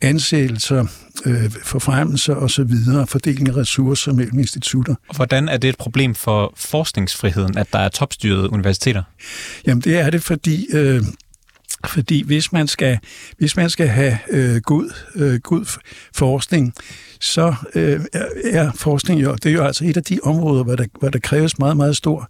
ansættelser, 0.00 0.86
øh, 1.26 1.50
forfremmelser 1.64 2.34
osv., 2.34 2.70
fordeling 3.06 3.48
af 3.48 3.56
ressourcer 3.56 4.12
mellem 4.12 4.38
institutter. 4.38 4.94
Og 5.08 5.16
hvordan 5.16 5.48
er 5.48 5.56
det 5.56 5.68
et 5.68 5.76
problem 5.76 6.14
for 6.14 6.52
forskningsfriheden, 6.56 7.58
at 7.58 7.66
der 7.72 7.78
er 7.78 7.88
topstyrede 7.88 8.52
universiteter? 8.52 9.02
Jamen 9.66 9.80
det 9.80 9.98
er 9.98 10.10
det, 10.10 10.22
fordi 10.22 10.66
øh, 10.72 11.02
fordi 11.88 12.22
hvis 12.22 12.52
man 12.52 12.68
skal, 12.68 12.98
hvis 13.38 13.56
man 13.56 13.70
skal 13.70 13.88
have 13.88 14.18
øh, 14.30 14.60
god, 14.60 14.92
øh, 15.14 15.40
god 15.40 15.78
forskning, 16.14 16.74
så 17.20 17.54
øh, 17.74 18.00
er 18.44 18.72
forskning 18.72 19.22
jo, 19.22 19.34
det 19.34 19.46
er 19.46 19.52
jo 19.52 19.64
altså 19.64 19.84
et 19.84 19.96
af 19.96 20.04
de 20.04 20.18
områder, 20.22 20.64
hvor 20.64 20.76
der, 20.76 20.84
hvor 20.98 21.08
der 21.08 21.18
kræves 21.18 21.58
meget, 21.58 21.76
meget 21.76 21.96
stor 21.96 22.28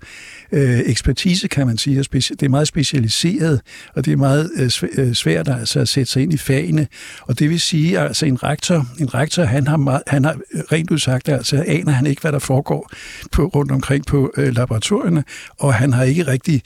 øh, 0.53 0.79
ekspertise, 0.79 1.49
kan 1.49 1.67
man 1.67 1.79
sige. 1.79 2.03
Det 2.03 2.43
er 2.43 2.49
meget 2.49 2.69
specialiseret, 2.69 3.61
og 3.95 4.05
det 4.05 4.13
er 4.13 4.17
meget 4.17 4.51
øh, 4.57 4.71
øh, 4.99 5.15
svært 5.15 5.49
altså, 5.49 5.81
at 5.81 5.89
sætte 5.89 6.13
sig 6.13 6.23
ind 6.23 6.33
i 6.33 6.37
fagene. 6.37 6.87
Og 7.23 7.39
det 7.39 7.51
vil 7.51 7.61
sige, 7.61 7.99
altså 7.99 8.27
en 8.27 8.43
rektor, 8.43 8.87
en 9.01 9.15
rektor 9.15 9.45
han, 9.45 9.67
har 9.67 9.77
meget, 9.77 10.03
han 10.07 10.25
har 10.25 10.37
øh, 10.55 10.61
rent 10.73 10.91
udsagt, 10.91 11.29
altså 11.29 11.65
aner 11.67 11.93
han 11.93 12.07
ikke, 12.07 12.21
hvad 12.23 12.33
der 12.33 12.39
foregår 12.39 12.91
på, 13.33 13.47
rundt 13.47 13.73
omkring 13.73 14.07
på 14.07 14.33
øh, 14.37 14.55
laboratorierne, 14.55 15.25
og 15.59 15.75
han 15.75 15.93
har 15.93 16.03
ikke 16.03 16.27
rigtig 16.27 16.63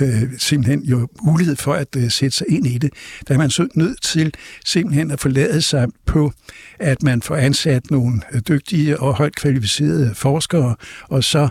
øh, 0.00 0.22
simpelthen 0.38 0.82
jo 0.82 1.08
mulighed 1.22 1.56
for 1.56 1.74
at 1.74 1.96
øh, 1.96 2.10
sætte 2.10 2.36
sig 2.36 2.46
ind 2.48 2.66
i 2.66 2.78
det. 2.78 2.90
Der 3.28 3.34
er 3.34 3.38
man 3.38 3.50
så 3.50 3.68
nødt 3.74 4.02
til 4.02 4.34
simpelthen 4.64 5.10
at 5.10 5.20
forlade 5.20 5.62
sig 5.62 5.88
på, 6.06 6.32
at 6.78 7.02
man 7.02 7.22
får 7.22 7.36
ansat 7.36 7.90
nogle 7.90 8.20
øh, 8.32 8.40
dygtige 8.48 9.00
og 9.00 9.14
højt 9.14 9.36
kvalificerede 9.36 10.14
forskere, 10.14 10.76
og 11.08 11.24
så 11.24 11.48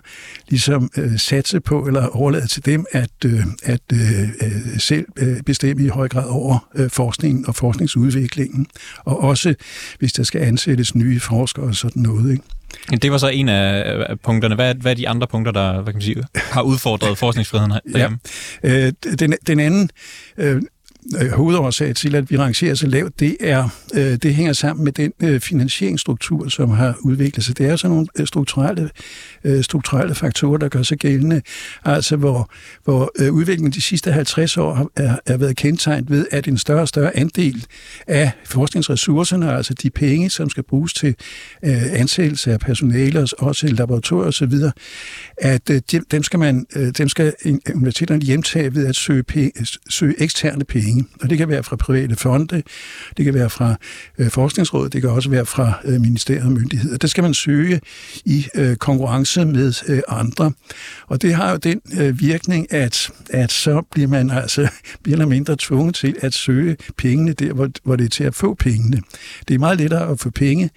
ligesom 0.49 0.89
øh, 0.97 1.19
satse 1.19 1.59
på 1.59 1.87
eller 1.87 2.07
overlade 2.07 2.47
til 2.47 2.65
dem 2.65 2.85
at, 2.91 3.09
øh, 3.25 3.45
at 3.63 3.81
øh, 3.93 4.21
øh 4.21 4.79
selv 4.79 5.05
øh, 5.17 5.41
bestemme 5.41 5.83
i 5.83 5.87
høj 5.87 6.07
grad 6.07 6.27
over 6.29 6.69
øh, 6.75 6.89
forskningen 6.89 7.47
og 7.47 7.55
forskningsudviklingen. 7.55 8.67
Og 8.97 9.19
også, 9.19 9.55
hvis 9.99 10.13
der 10.13 10.23
skal 10.23 10.41
ansættes 10.41 10.95
nye 10.95 11.19
forskere 11.19 11.65
og 11.65 11.75
sådan 11.75 12.01
noget. 12.01 12.31
Ikke? 12.31 12.43
Det 13.01 13.11
var 13.11 13.17
så 13.17 13.27
en 13.27 13.49
af 13.49 14.19
punkterne. 14.23 14.55
Hvad 14.55 14.69
er, 14.69 14.73
hvad 14.73 14.91
er 14.91 14.95
de 14.95 15.09
andre 15.09 15.27
punkter, 15.27 15.51
der 15.51 15.73
hvad 15.73 15.85
kan 15.85 15.93
man 15.93 16.01
sige, 16.01 16.23
har 16.35 16.61
udfordret 16.61 17.17
forskningsfriheden 17.23 17.71
derhjemme? 17.93 18.19
Ja. 18.63 18.87
Øh, 18.87 18.93
den, 19.19 19.33
den 19.47 19.59
anden 19.59 19.89
øh, 20.37 20.61
øh, 21.21 21.31
hovedårsag 21.31 21.95
til, 21.95 22.15
at 22.15 22.31
vi 22.31 22.37
rangerer 22.37 22.75
så 22.75 22.87
lavt, 22.87 23.19
det, 23.19 23.37
er, 23.39 23.69
øh, 23.93 24.15
det 24.15 24.35
hænger 24.35 24.53
sammen 24.53 24.83
med 24.83 24.91
den 24.91 25.13
øh, 25.23 25.39
finansieringsstruktur, 25.39 26.49
som 26.49 26.69
har 26.69 26.95
udviklet 27.03 27.45
sig. 27.45 27.57
Det 27.57 27.65
er 27.65 27.75
sådan 27.75 27.95
nogle 27.95 28.07
øh, 28.19 28.27
strukturelle, 28.27 28.89
øh, 29.43 29.63
strukturelle 29.63 30.15
faktorer, 30.15 30.57
der 30.57 30.69
gør 30.69 30.83
sig 30.83 30.97
gældende. 30.97 31.41
Altså 31.85 32.15
hvor, 32.15 32.51
hvor 32.83 33.11
øh, 33.19 33.33
udviklingen 33.33 33.71
de 33.71 33.81
sidste 33.81 34.11
50 34.11 34.57
år 34.57 34.73
har, 34.73 34.87
er, 34.95 35.15
er 35.25 35.37
været 35.37 35.55
kendetegnet 35.55 36.09
ved, 36.09 36.27
at 36.31 36.47
en 36.47 36.57
større 36.57 36.81
og 36.81 36.87
større 36.87 37.17
andel 37.17 37.65
af 38.07 38.31
forskningsressourcerne, 38.45 39.53
altså 39.53 39.73
de 39.73 39.89
penge, 39.89 40.29
som 40.29 40.49
skal 40.49 40.63
bruges 40.63 40.93
til 40.93 41.15
øh, 41.65 41.93
ansættelse 41.93 42.53
af 42.53 42.59
personale, 42.59 43.19
og 43.19 43.27
også 43.39 43.67
laboratorier 43.67 44.27
osv., 44.27 44.53
at 45.37 45.69
øh, 45.69 45.81
dem 46.11 46.23
skal 46.23 46.39
man, 46.39 46.65
øh, 46.75 46.91
dem 46.97 47.09
skal 47.09 47.33
universiteterne 47.75 48.21
hjemtage 48.21 48.75
ved 48.75 48.87
at 48.87 48.95
søge, 48.95 49.23
penge, 49.23 49.51
søge 49.89 50.21
eksterne 50.21 50.65
penge 50.65 50.94
penge. 50.95 51.09
Og 51.21 51.29
det 51.29 51.37
kan 51.37 51.49
være 51.49 51.63
fra 51.63 51.75
private 51.75 52.15
fonde, 52.15 52.63
det 53.17 53.25
kan 53.25 53.33
være 53.33 53.49
fra 53.49 53.75
øh, 54.17 54.29
forskningsrådet, 54.29 54.93
det 54.93 55.01
kan 55.01 55.09
også 55.09 55.29
være 55.29 55.45
fra 55.45 55.73
øh, 55.85 56.01
ministerier 56.01 56.45
og 56.45 56.51
myndigheder. 56.51 56.97
Det 56.97 57.09
skal 57.09 57.23
man 57.23 57.33
søge 57.33 57.81
i 58.25 58.47
øh, 58.55 58.75
konkurrence 58.75 59.45
med 59.45 59.73
øh, 59.87 60.01
andre. 60.07 60.51
Og 61.07 61.21
det 61.21 61.35
har 61.35 61.51
jo 61.51 61.57
den 61.57 61.81
øh, 61.99 62.19
virkning, 62.19 62.73
at, 62.73 63.09
at 63.29 63.51
så 63.51 63.81
bliver 63.91 64.07
man 64.07 64.29
altså 64.29 64.61
mere 65.05 65.13
eller 65.13 65.25
mindre 65.25 65.55
tvunget 65.59 65.95
til 65.95 66.15
at 66.21 66.33
søge 66.33 66.77
pengene 66.97 67.33
der, 67.33 67.53
hvor, 67.53 67.69
hvor 67.83 67.95
det 67.95 68.05
er 68.05 68.09
til 68.09 68.23
at 68.23 68.35
få 68.35 68.53
pengene. 68.53 69.01
Det 69.47 69.53
er 69.53 69.59
meget 69.59 69.77
lettere 69.77 70.11
at 70.11 70.19
få 70.19 70.29
penge 70.29 70.69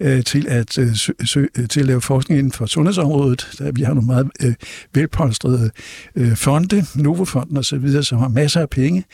øh, 0.00 0.24
til, 0.24 0.46
at, 0.48 0.78
øh, 0.78 0.96
sø, 1.24 1.46
øh, 1.58 1.68
til 1.68 1.80
at 1.80 1.86
lave 1.86 2.00
forskning 2.00 2.38
inden 2.38 2.52
for 2.52 2.66
sundhedsområdet. 2.66 3.48
Der, 3.58 3.72
vi 3.72 3.82
har 3.82 3.94
nogle 3.94 4.06
meget 4.06 4.30
øh, 4.42 4.54
velpolstrede 4.94 5.70
øh, 6.16 6.36
fonde, 6.36 6.86
Novofonden 6.94 7.56
osv., 7.56 8.02
som 8.02 8.18
har 8.18 8.28
masser 8.28 8.60
af 8.60 8.70
penge, 8.70 9.04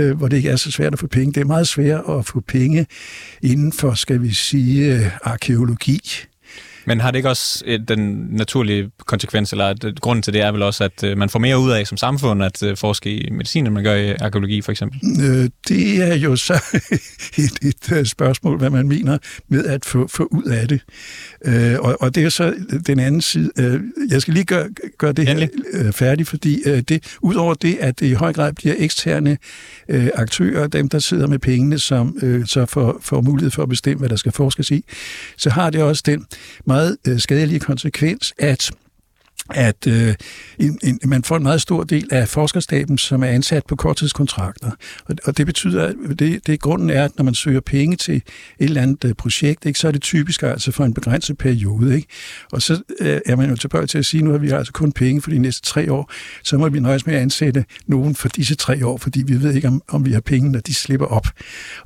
øh, 0.00 0.16
hvor 0.16 0.28
det 0.28 0.36
ikke 0.36 0.48
er 0.48 0.56
så 0.56 0.70
svært 0.70 0.92
at 0.92 0.98
få 0.98 1.06
penge. 1.06 1.32
Det 1.32 1.40
er 1.40 1.44
meget 1.44 1.68
svært 1.68 2.04
at 2.08 2.26
få 2.26 2.40
penge 2.40 2.86
inden 3.42 3.72
for, 3.72 3.94
skal 3.94 4.22
vi 4.22 4.32
sige, 4.32 4.94
øh, 4.94 5.06
arkeologi. 5.22 6.00
Men 6.84 7.00
har 7.00 7.10
det 7.10 7.18
ikke 7.18 7.28
også 7.28 7.64
øh, 7.66 7.80
den 7.88 8.26
naturlige 8.30 8.90
konsekvens, 9.06 9.52
eller 9.52 9.66
at, 9.66 10.00
grunden 10.00 10.22
til 10.22 10.32
det 10.32 10.42
er 10.42 10.52
vel 10.52 10.62
også, 10.62 10.84
at 10.84 11.04
øh, 11.04 11.18
man 11.18 11.28
får 11.28 11.38
mere 11.38 11.58
ud 11.58 11.70
af 11.70 11.86
som 11.86 11.96
samfund 11.96 12.44
at 12.44 12.62
øh, 12.62 12.76
forske 12.76 13.10
i 13.10 13.30
medicin, 13.30 13.66
end 13.66 13.74
man 13.74 13.84
gør 13.84 13.94
i 13.94 14.14
arkeologi 14.20 14.62
for 14.62 14.72
eksempel? 14.72 15.00
Det 15.68 16.02
er 16.02 16.14
jo 16.14 16.36
så 16.36 16.54
et, 17.62 17.92
et 17.92 18.08
spørgsmål, 18.08 18.58
hvad 18.58 18.70
man 18.70 18.88
mener 18.88 19.18
med 19.48 19.64
at 19.64 19.84
få, 19.84 20.08
få 20.08 20.28
ud 20.30 20.44
af 20.44 20.68
det. 20.68 20.80
Og, 21.78 21.96
og 22.00 22.14
det 22.14 22.24
er 22.24 22.28
så 22.28 22.54
den 22.86 22.98
anden 22.98 23.20
side. 23.20 23.50
Jeg 24.10 24.22
skal 24.22 24.34
lige 24.34 24.44
gøre, 24.44 24.68
gøre 24.98 25.12
det 25.12 25.28
her 25.28 25.48
færdigt, 25.92 26.28
fordi 26.28 26.80
det, 26.80 27.16
udover 27.20 27.54
det, 27.54 27.76
at 27.80 28.00
det 28.00 28.06
i 28.06 28.12
høj 28.12 28.32
grad 28.32 28.52
bliver 28.52 28.74
eksterne 28.78 29.38
aktører, 30.14 30.66
dem 30.66 30.88
der 30.88 30.98
sidder 30.98 31.26
med 31.26 31.38
pengene, 31.38 31.78
som 31.78 32.18
så 32.46 32.66
får, 32.66 32.98
får 33.02 33.20
mulighed 33.20 33.50
for 33.50 33.62
at 33.62 33.68
bestemme, 33.68 33.98
hvad 33.98 34.08
der 34.08 34.16
skal 34.16 34.32
forskes 34.32 34.70
i, 34.70 34.84
så 35.36 35.50
har 35.50 35.70
det 35.70 35.82
også 35.82 36.02
den 36.06 36.26
meget 36.70 36.96
øh, 37.08 37.18
skadelige 37.18 37.60
konsekvens, 37.60 38.34
at 38.38 38.70
at 39.54 39.86
øh, 39.86 40.14
en, 40.58 40.78
en, 40.82 41.00
man 41.06 41.24
får 41.24 41.36
en 41.36 41.42
meget 41.42 41.62
stor 41.62 41.84
del 41.84 42.08
af 42.10 42.28
forskerstaben, 42.28 42.98
som 42.98 43.22
er 43.22 43.26
ansat 43.26 43.66
på 43.66 43.76
korttidskontrakter. 43.76 44.70
Og, 45.04 45.16
og 45.24 45.36
det 45.36 45.46
betyder, 45.46 45.86
at 45.86 45.94
det, 46.18 46.46
det 46.46 46.60
grunden 46.60 46.90
er, 46.90 47.04
at 47.04 47.12
når 47.16 47.24
man 47.24 47.34
søger 47.34 47.60
penge 47.60 47.96
til 47.96 48.16
et 48.16 48.22
eller 48.58 48.82
andet 48.82 49.04
øh, 49.04 49.14
projekt, 49.14 49.66
ikke, 49.66 49.78
så 49.78 49.88
er 49.88 49.92
det 49.92 50.02
typisk 50.02 50.42
altså 50.42 50.72
for 50.72 50.84
en 50.84 50.94
begrænset 50.94 51.38
periode. 51.38 51.96
Ikke? 51.96 52.08
Og 52.52 52.62
så 52.62 52.82
øh, 53.00 53.20
er 53.26 53.36
man 53.36 53.50
jo 53.50 53.56
tilbøjelig 53.56 53.90
til 53.90 53.98
at 53.98 54.06
sige, 54.06 54.22
nu 54.22 54.30
har 54.30 54.38
vi 54.38 54.50
altså 54.50 54.72
kun 54.72 54.92
penge 54.92 55.22
for 55.22 55.30
de 55.30 55.38
næste 55.38 55.62
tre 55.62 55.92
år, 55.92 56.12
så 56.44 56.58
må 56.58 56.68
vi 56.68 56.80
nøjes 56.80 57.06
med 57.06 57.14
at 57.14 57.20
ansætte 57.20 57.64
nogen 57.86 58.14
for 58.14 58.28
disse 58.28 58.54
tre 58.54 58.86
år, 58.86 58.96
fordi 58.96 59.22
vi 59.22 59.42
ved 59.42 59.54
ikke, 59.54 59.68
om, 59.68 59.82
om 59.88 60.04
vi 60.04 60.12
har 60.12 60.20
penge, 60.20 60.50
når 60.50 60.60
de 60.60 60.74
slipper 60.74 61.06
op. 61.06 61.26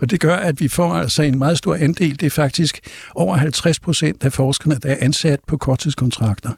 Og 0.00 0.10
det 0.10 0.20
gør, 0.20 0.36
at 0.36 0.60
vi 0.60 0.68
får 0.68 0.94
altså 0.94 1.22
en 1.22 1.38
meget 1.38 1.58
stor 1.58 1.74
andel. 1.74 2.20
Det 2.20 2.26
er 2.26 2.30
faktisk 2.30 2.80
over 3.14 3.36
50 3.36 3.80
procent 3.80 4.24
af 4.24 4.32
forskerne, 4.32 4.78
der 4.82 4.88
er 4.88 4.96
ansat 5.00 5.40
på 5.46 5.56
korttidskontrakter. 5.56 6.50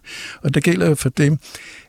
Og 0.42 0.54
der 0.54 0.60
gælder 0.60 0.94
for 0.96 1.08
dem, 1.08 1.38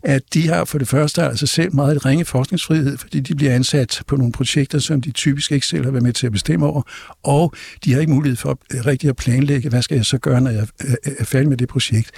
at 0.03 0.21
de 0.33 0.47
har 0.47 0.65
for 0.65 0.77
det 0.77 0.87
første 0.87 1.23
altså 1.23 1.47
selv 1.47 1.75
meget 1.75 2.05
ringe 2.05 2.25
forskningsfrihed, 2.25 2.97
fordi 2.97 3.19
de 3.19 3.35
bliver 3.35 3.55
ansat 3.55 4.01
på 4.07 4.15
nogle 4.15 4.31
projekter, 4.31 4.79
som 4.79 5.01
de 5.01 5.11
typisk 5.11 5.51
ikke 5.51 5.67
selv 5.67 5.83
har 5.83 5.91
været 5.91 6.03
med 6.03 6.13
til 6.13 6.25
at 6.25 6.31
bestemme 6.31 6.65
over, 6.65 6.81
og 7.23 7.53
de 7.85 7.93
har 7.93 7.99
ikke 7.99 8.13
mulighed 8.13 8.37
for 8.37 8.59
øh, 8.73 8.85
rigtig 8.85 9.09
at 9.09 9.15
planlægge, 9.15 9.69
hvad 9.69 9.81
skal 9.81 9.95
jeg 9.95 10.05
så 10.05 10.17
gøre, 10.17 10.41
når 10.41 10.51
jeg 10.51 10.67
øh, 10.83 10.91
øh, 10.91 11.13
er 11.19 11.25
færdig 11.25 11.49
med 11.49 11.57
det 11.57 11.67
projekt. 11.67 12.11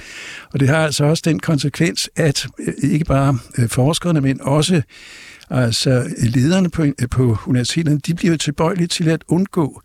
Og 0.53 0.60
det 0.60 0.67
har 0.67 0.77
altså 0.77 1.05
også 1.05 1.24
den 1.25 1.39
konsekvens, 1.39 2.10
at 2.15 2.48
ikke 2.84 3.05
bare 3.05 3.39
forskerne, 3.67 4.22
men 4.22 4.41
også 4.41 4.81
Altså, 5.51 6.10
lederne 6.19 6.69
på, 6.69 6.86
på 7.12 7.38
universiteterne, 7.48 8.00
de 8.00 8.13
bliver 8.13 8.38
tilbøjelige 8.38 8.88
til 8.88 9.10
at 9.10 9.24
undgå 9.27 9.81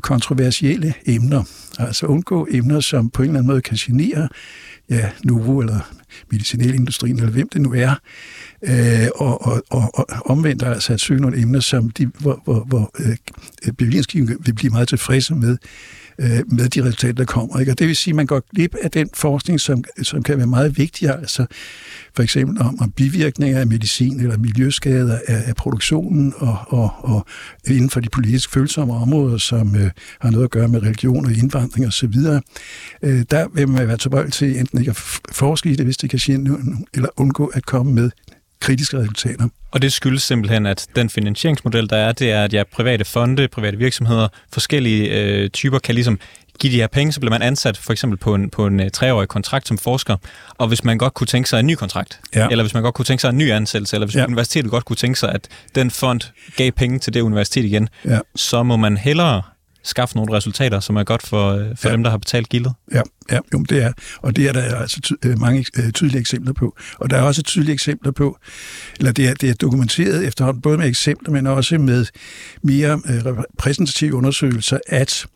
kontroversielle 0.00 0.94
emner. 1.06 1.42
Altså 1.78 2.06
undgå 2.06 2.48
emner, 2.50 2.80
som 2.80 3.10
på 3.10 3.22
en 3.22 3.28
eller 3.28 3.38
anden 3.38 3.52
måde 3.52 3.60
kan 3.60 3.76
genere 3.80 4.28
ja, 4.90 5.10
Novo 5.24 5.60
eller 5.60 5.80
medicinalindustrien, 6.30 7.16
eller 7.16 7.30
hvem 7.30 7.48
det 7.48 7.60
nu 7.60 7.72
er, 7.72 7.94
øh, 8.62 9.08
og, 9.14 9.46
og, 9.46 9.62
og, 9.70 9.98
og 9.98 10.06
omvendt 10.24 10.62
altså 10.62 10.92
at 10.92 11.00
søge 11.00 11.20
nogle 11.20 11.38
emner, 11.38 11.60
som 11.60 11.90
de, 11.90 12.06
hvor, 12.06 12.40
hvor, 12.44 12.64
hvor 12.64 12.90
øh, 12.98 13.72
bevillingsgivningen 13.72 14.46
vil 14.46 14.54
blive 14.54 14.70
meget 14.70 14.88
tilfredse 14.88 15.34
med, 15.34 15.56
øh, 16.20 16.52
med 16.52 16.68
de 16.68 16.84
resultater, 16.84 17.14
der 17.14 17.24
kommer. 17.24 17.60
Ikke? 17.60 17.72
Og 17.72 17.78
det 17.78 17.88
vil 17.88 17.96
sige, 17.96 18.12
at 18.12 18.16
man 18.16 18.26
går 18.26 18.42
glip 18.54 18.74
af 18.82 18.90
den 18.90 19.08
forskning, 19.14 19.60
som, 19.60 19.84
som 20.02 20.22
kan 20.22 20.38
være 20.38 20.46
meget 20.46 20.78
vigtig, 20.78 21.08
altså 21.08 21.46
for 22.16 22.22
eksempel 22.22 22.62
om, 22.62 22.80
om 22.80 22.90
bivirkninger 22.90 23.60
af 23.60 23.66
medicin 23.66 24.20
eller 24.20 24.38
miljøskader 24.38 25.18
af, 25.26 25.42
af 25.46 25.56
produktionen 25.56 26.34
og, 26.36 26.58
og, 26.66 26.90
og 26.98 27.26
inden 27.66 27.90
for 27.90 28.00
de 28.00 28.08
politisk 28.08 28.52
følsomme 28.52 28.94
områder, 28.94 29.38
som 29.38 29.76
øh, 29.76 29.90
har 30.20 30.30
noget 30.30 30.44
at 30.44 30.50
gøre 30.50 30.68
med 30.68 30.82
religion 30.82 31.26
og 31.26 31.32
indvandring 31.32 31.86
osv., 31.86 32.14
øh, 33.02 33.24
der 33.30 33.48
vil 33.54 33.68
man 33.68 33.88
være 33.88 33.96
tilbøjelig 33.96 34.32
til 34.32 34.58
enten 34.58 34.78
ikke 34.78 34.90
at 34.90 34.96
forske 35.32 35.70
i 35.70 35.76
det, 35.76 35.84
hvis 35.84 35.96
det 35.96 36.10
kan 36.10 36.18
sige, 36.18 36.48
eller 36.94 37.08
undgå 37.16 37.46
at 37.46 37.66
komme 37.66 37.92
med 37.92 38.10
kritiske 38.60 38.98
resultater. 38.98 39.48
Og 39.70 39.82
det 39.82 39.92
skyldes 39.92 40.22
simpelthen, 40.22 40.66
at 40.66 40.86
den 40.96 41.10
finansieringsmodel, 41.10 41.90
der 41.90 41.96
er, 41.96 42.12
det 42.12 42.30
er, 42.30 42.44
at 42.44 42.52
ja, 42.52 42.62
private 42.72 43.04
fonde, 43.04 43.48
private 43.48 43.78
virksomheder, 43.78 44.28
forskellige 44.52 45.08
øh, 45.08 45.50
typer 45.50 45.78
kan 45.78 45.94
ligesom 45.94 46.18
give 46.60 46.72
de 46.72 46.76
her 46.76 46.86
penge, 46.86 47.12
så 47.12 47.20
bliver 47.20 47.30
man 47.30 47.42
ansat 47.42 47.76
for 47.76 47.92
eksempel 47.92 48.18
på 48.18 48.34
en, 48.34 48.50
på 48.50 48.66
en 48.66 48.80
uh, 48.80 48.86
treårig 48.92 49.28
kontrakt 49.28 49.68
som 49.68 49.78
forsker. 49.78 50.16
Og 50.58 50.68
hvis 50.68 50.84
man 50.84 50.98
godt 50.98 51.14
kunne 51.14 51.26
tænke 51.26 51.48
sig 51.48 51.60
en 51.60 51.66
ny 51.66 51.74
kontrakt, 51.74 52.20
ja. 52.34 52.48
eller 52.48 52.64
hvis 52.64 52.74
man 52.74 52.82
godt 52.82 52.94
kunne 52.94 53.04
tænke 53.04 53.20
sig 53.20 53.28
en 53.28 53.38
ny 53.38 53.50
ansættelse, 53.50 53.96
eller 53.96 54.06
hvis 54.06 54.16
ja. 54.16 54.24
universitetet 54.24 54.70
godt 54.70 54.84
kunne 54.84 54.96
tænke 54.96 55.18
sig, 55.18 55.32
at 55.32 55.48
den 55.74 55.90
fond 55.90 56.20
gav 56.56 56.70
penge 56.72 56.98
til 56.98 57.14
det 57.14 57.20
universitet 57.20 57.64
igen, 57.64 57.88
ja. 58.04 58.18
så 58.36 58.62
må 58.62 58.76
man 58.76 58.96
hellere 58.96 59.42
skaffe 59.82 60.16
nogle 60.16 60.36
resultater, 60.36 60.80
som 60.80 60.96
er 60.96 61.04
godt 61.04 61.26
for, 61.26 61.52
øh, 61.52 61.76
for 61.76 61.88
ja. 61.88 61.92
dem, 61.92 62.02
der 62.02 62.10
har 62.10 62.18
betalt 62.18 62.48
gildet. 62.48 62.72
Ja, 62.92 63.02
ja 63.30 63.38
jo, 63.52 63.62
det 63.62 63.82
er. 63.82 63.92
Og 64.18 64.36
det 64.36 64.48
er 64.48 64.52
der 64.52 64.76
altså 64.76 65.00
ty- 65.00 65.12
øh, 65.24 65.38
mange 65.38 65.66
øh, 65.76 65.92
tydelige 65.92 66.20
eksempler 66.20 66.52
på. 66.52 66.76
Og 66.98 67.10
der 67.10 67.16
er 67.16 67.22
også 67.22 67.42
tydelige 67.42 67.72
eksempler 67.72 68.12
på, 68.12 68.38
eller 68.98 69.12
det 69.12 69.28
er, 69.28 69.34
det 69.34 69.50
er 69.50 69.54
dokumenteret 69.54 70.26
efterhånden, 70.26 70.62
både 70.62 70.78
med 70.78 70.86
eksempler, 70.86 71.32
men 71.32 71.46
også 71.46 71.78
med 71.78 72.06
mere 72.62 72.92
øh, 72.92 73.26
repræsentative 73.26 74.14
undersøgelser, 74.14 74.78
at 74.86 75.26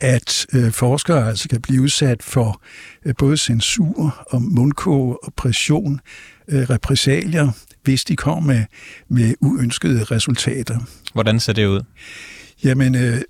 at 0.00 0.46
øh, 0.54 0.72
forskere 0.72 1.28
altså 1.28 1.48
kan 1.48 1.60
blive 1.60 1.82
udsat 1.82 2.22
for 2.22 2.62
øh, 3.06 3.14
både 3.18 3.36
censur 3.36 4.26
og 4.30 4.42
mundkog 4.42 5.20
og 5.22 5.32
pression, 5.36 6.00
øh, 6.48 6.62
repressalier, 6.70 7.50
hvis 7.84 8.04
de 8.04 8.16
kommer 8.16 8.52
med, 8.52 8.64
med 9.08 9.34
uønskede 9.40 10.04
resultater. 10.04 10.78
Hvordan 11.12 11.40
ser 11.40 11.52
det 11.52 11.66
ud? 11.66 11.80
Jamen, 12.64 12.94
øh, 12.94 13.20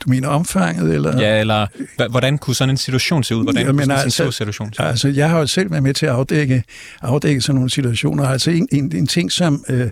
du 0.00 0.10
mener 0.10 0.28
omfanget? 0.28 0.94
Eller? 0.94 1.20
Ja, 1.20 1.40
eller 1.40 1.66
hvordan 2.08 2.38
kunne 2.38 2.54
sådan 2.54 2.70
en 2.70 2.76
situation 2.76 3.24
se 3.24 3.36
ud? 3.36 3.42
Hvordan 3.42 3.66
Jamen, 3.66 3.84
kunne 3.84 3.94
altså, 3.94 4.24
en 4.24 4.32
situation 4.32 4.72
se 4.72 4.82
ud? 4.82 4.86
Altså, 4.86 5.08
jeg 5.08 5.30
har 5.30 5.38
jo 5.38 5.46
selv 5.46 5.70
været 5.70 5.82
med 5.82 5.94
til 5.94 6.06
at 6.06 6.12
afdække, 6.12 6.64
afdække 7.02 7.40
sådan 7.40 7.54
nogle 7.54 7.70
situationer. 7.70 8.28
Altså, 8.28 8.50
en, 8.50 8.68
en, 8.72 8.96
en 8.96 9.06
ting, 9.06 9.32
som... 9.32 9.64
Øh, 9.68 9.90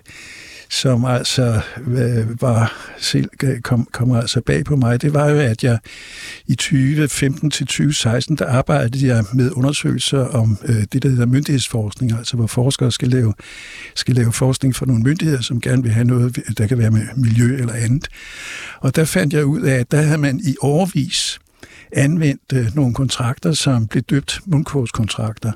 som 0.71 1.05
altså 1.05 1.61
øh, 1.87 2.41
var 2.41 2.91
selv, 2.97 3.29
øh, 3.43 3.61
kom, 3.61 3.87
kom 3.91 4.11
altså 4.11 4.41
bag 4.41 4.65
på 4.65 4.75
mig, 4.75 5.01
det 5.01 5.13
var 5.13 5.29
jo, 5.29 5.39
at 5.39 5.63
jeg 5.63 5.79
i 6.47 6.55
2015 6.55 7.51
til 7.51 7.65
2016, 7.65 8.35
der 8.35 8.45
arbejdede 8.45 9.07
jeg 9.07 9.23
med 9.33 9.51
undersøgelser 9.51 10.25
om 10.25 10.57
øh, 10.65 10.83
det, 10.93 11.03
der 11.03 11.09
hedder 11.09 11.25
myndighedsforskning, 11.25 12.11
altså 12.17 12.35
hvor 12.37 12.47
forskere 12.47 12.91
skal 12.91 13.07
lave, 13.07 13.33
skal 13.95 14.15
lave 14.15 14.31
forskning 14.31 14.75
for 14.75 14.85
nogle 14.85 15.03
myndigheder, 15.03 15.41
som 15.41 15.61
gerne 15.61 15.83
vil 15.83 15.91
have 15.91 16.05
noget, 16.05 16.39
der 16.57 16.67
kan 16.67 16.77
være 16.77 16.91
med 16.91 17.07
miljø 17.15 17.57
eller 17.57 17.73
andet. 17.73 18.07
Og 18.79 18.95
der 18.95 19.05
fandt 19.05 19.33
jeg 19.33 19.45
ud 19.45 19.61
af, 19.61 19.75
at 19.75 19.91
der 19.91 20.01
havde 20.01 20.17
man 20.17 20.39
i 20.43 20.55
årvis 20.61 21.39
anvendt 21.93 22.41
øh, 22.53 22.75
nogle 22.75 22.93
kontrakter, 22.93 23.51
som 23.51 23.87
blev 23.87 24.03
døbt 24.03 24.39
mundkurskontrakter. 24.45 25.51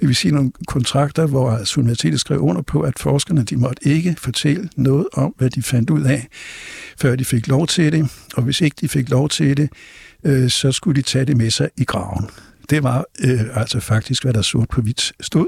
Det 0.00 0.08
vil 0.08 0.16
sige 0.16 0.34
nogle 0.34 0.52
kontrakter, 0.66 1.26
hvor 1.26 1.50
altså 1.50 1.80
universitetet 1.80 2.20
skrev 2.20 2.40
under 2.40 2.62
på, 2.62 2.80
at 2.80 2.98
forskerne 2.98 3.44
de 3.44 3.56
måtte 3.56 3.88
ikke 3.88 4.16
fortælle 4.18 4.68
noget 4.76 5.06
om, 5.12 5.34
hvad 5.38 5.50
de 5.50 5.62
fandt 5.62 5.90
ud 5.90 6.02
af, 6.02 6.28
før 6.98 7.16
de 7.16 7.24
fik 7.24 7.48
lov 7.48 7.66
til 7.66 7.92
det. 7.92 8.10
Og 8.36 8.42
hvis 8.42 8.60
ikke 8.60 8.76
de 8.80 8.88
fik 8.88 9.10
lov 9.10 9.28
til 9.28 9.56
det, 9.56 9.70
øh, 10.24 10.50
så 10.50 10.72
skulle 10.72 10.96
de 10.96 11.02
tage 11.02 11.24
det 11.24 11.36
med 11.36 11.50
sig 11.50 11.68
i 11.76 11.84
graven. 11.84 12.30
Det 12.70 12.82
var 12.82 13.04
øh, 13.20 13.40
altså 13.54 13.80
faktisk, 13.80 14.22
hvad 14.22 14.32
der 14.32 14.42
sort 14.42 14.68
på 14.68 14.80
hvidt 14.80 15.12
stod. 15.20 15.46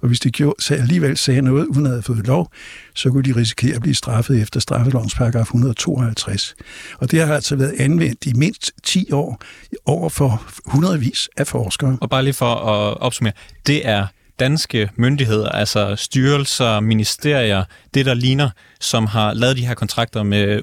Og 0.00 0.08
hvis 0.08 0.20
de 0.20 0.30
gjorde, 0.30 0.62
så 0.62 0.74
alligevel 0.74 1.16
sagde 1.16 1.42
noget, 1.42 1.66
uden 1.66 1.86
at 1.86 1.92
have 1.92 2.02
fået 2.02 2.26
lov, 2.26 2.52
så 2.94 3.10
kunne 3.10 3.22
de 3.22 3.36
risikere 3.36 3.74
at 3.74 3.82
blive 3.82 3.94
straffet 3.94 4.42
efter 4.42 4.60
straffelovens 4.60 5.14
paragraf 5.14 5.42
152. 5.42 6.54
Og 6.98 7.10
det 7.10 7.26
har 7.26 7.34
altså 7.34 7.56
været 7.56 7.74
anvendt 7.78 8.26
i 8.26 8.32
mindst 8.32 8.72
10 8.82 9.12
år 9.12 9.42
over 9.86 10.08
for 10.08 10.42
hundredvis 10.66 11.28
af 11.36 11.46
forskere. 11.46 11.98
Og 12.00 12.10
bare 12.10 12.22
lige 12.22 12.34
for 12.34 12.54
at 12.54 12.96
opsummere, 13.00 13.34
det 13.66 13.88
er 13.88 14.06
danske 14.38 14.90
myndigheder, 14.96 15.48
altså 15.48 15.96
styrelser, 15.96 16.80
ministerier, 16.80 17.64
det 17.94 18.06
der 18.06 18.14
ligner, 18.14 18.50
som 18.80 19.06
har 19.06 19.34
lavet 19.34 19.56
de 19.56 19.66
her 19.66 19.74
kontrakter 19.74 20.22
med 20.22 20.60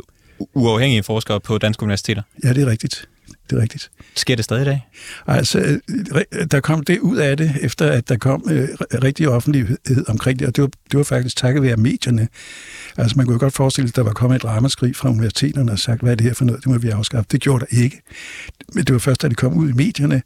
uafhængige 0.54 1.04
forskere 1.04 1.40
på 1.40 1.58
danske 1.58 1.84
universiteter? 1.84 2.22
Ja, 2.44 2.54
det 2.54 2.64
er 2.64 2.68
rigtigt 2.68 3.08
det 3.52 3.58
er 3.58 3.62
rigtigt. 3.62 3.92
Sker 4.16 4.36
det 4.36 4.46
stadig 4.46 4.62
i 4.62 4.66
dag? 4.66 4.88
Altså, 5.28 5.80
der 6.52 6.60
kom 6.60 6.84
det 6.84 7.00
ud 7.00 7.18
af 7.18 7.38
det, 7.38 7.56
efter 7.62 7.92
at 7.92 8.10
der 8.10 8.18
kom 8.18 8.48
øh, 8.52 8.68
rigtig 9.04 9.30
offentlighed 9.30 10.10
omkring 10.10 10.40
det, 10.40 10.48
og 10.48 10.56
det 10.56 10.62
var, 10.62 10.70
det 10.92 10.98
var 10.98 11.04
faktisk 11.04 11.38
takket 11.38 11.64
være 11.64 11.78
medierne. 11.78 12.28
Altså, 12.98 13.18
man 13.18 13.26
kunne 13.26 13.40
godt 13.40 13.54
forestille 13.54 13.88
sig, 13.88 13.92
at 13.92 13.96
der 13.96 14.04
var 14.04 14.14
kommet 14.14 14.36
et 14.36 14.46
ramaskrig 14.46 14.96
fra 14.96 15.10
universiteterne 15.10 15.72
og 15.72 15.80
sagt, 15.80 16.02
hvad 16.02 16.12
er 16.12 16.16
det 16.16 16.26
her 16.26 16.34
for 16.34 16.46
noget, 16.46 16.64
det 16.64 16.72
må 16.72 16.78
vi 16.78 16.90
afskaffe. 16.90 17.28
Det 17.32 17.42
gjorde 17.42 17.66
der 17.66 17.82
ikke. 17.82 18.02
Men 18.74 18.84
det 18.84 18.94
var 18.94 19.00
først, 19.00 19.22
da 19.22 19.30
det 19.30 19.38
kom 19.38 19.54
ud 19.54 19.70
i 19.70 19.74
medierne, 19.74 20.22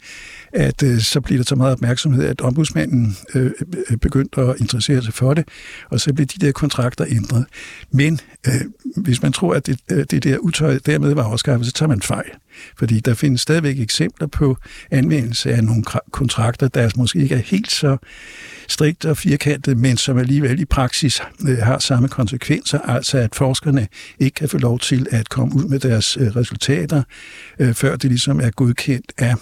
at 0.56 0.84
øh, 0.84 1.00
så 1.00 1.22
blev 1.22 1.38
der 1.38 1.44
så 1.44 1.56
meget 1.56 1.74
opmærksomhed, 1.74 2.26
at 2.26 2.42
ombudsmanden 2.42 3.18
øh, 3.36 3.52
øh, 3.90 3.98
begyndte 3.98 4.42
at 4.42 4.56
interessere 4.60 5.04
sig 5.04 5.14
for 5.14 5.34
det, 5.34 5.48
og 5.90 6.00
så 6.00 6.14
blev 6.14 6.28
de 6.28 6.46
der 6.46 6.52
kontrakter 6.52 7.06
ændret. 7.10 7.46
Men 7.92 8.20
øh, 8.48 8.62
hvis 8.98 9.22
man 9.22 9.34
tror, 9.34 9.54
at 9.54 9.68
det, 9.68 9.80
øh, 9.92 10.06
det 10.12 10.24
der 10.24 10.38
utøj 10.38 10.80
dermed 10.86 11.14
var 11.14 11.24
afskaffet, 11.24 11.68
så 11.68 11.74
tager 11.74 11.90
man 11.90 12.02
fejl. 12.02 12.30
Fordi 12.78 13.00
der 13.00 13.14
findes 13.14 13.42
stadigvæk 13.42 13.80
eksempler 13.80 14.28
på 14.28 14.58
anvendelse 14.92 15.54
af 15.54 15.64
nogle 15.64 15.84
kontrakter, 16.12 16.68
der 16.68 16.90
måske 16.96 17.20
ikke 17.20 17.36
er 17.36 17.40
helt 17.40 17.72
så 17.72 17.98
strikt 18.68 19.06
og 19.06 19.18
firkantet, 19.18 19.78
men 19.78 19.98
som 19.98 20.18
alligevel 20.18 20.60
i 20.60 20.66
praksis 20.66 21.22
øh, 21.48 21.58
har 21.58 21.80
samme 21.80 22.08
konsekvenser, 22.08 22.80
altså 22.80 23.18
at 23.18 23.36
forskerne 23.36 23.88
ikke 24.20 24.36
kan 24.36 24.50
få 24.50 24.58
lov 24.58 24.80
til 24.80 25.08
at 25.12 25.30
komme 25.30 25.56
ud 25.56 25.66
med 25.66 25.80
deres 25.80 26.18
øh, 26.18 26.36
resultater, 26.36 27.04
før 27.74 27.96
det 27.96 28.10
ligesom 28.10 28.40
er 28.40 28.50
godkendt 28.50 29.14
af, 29.18 29.36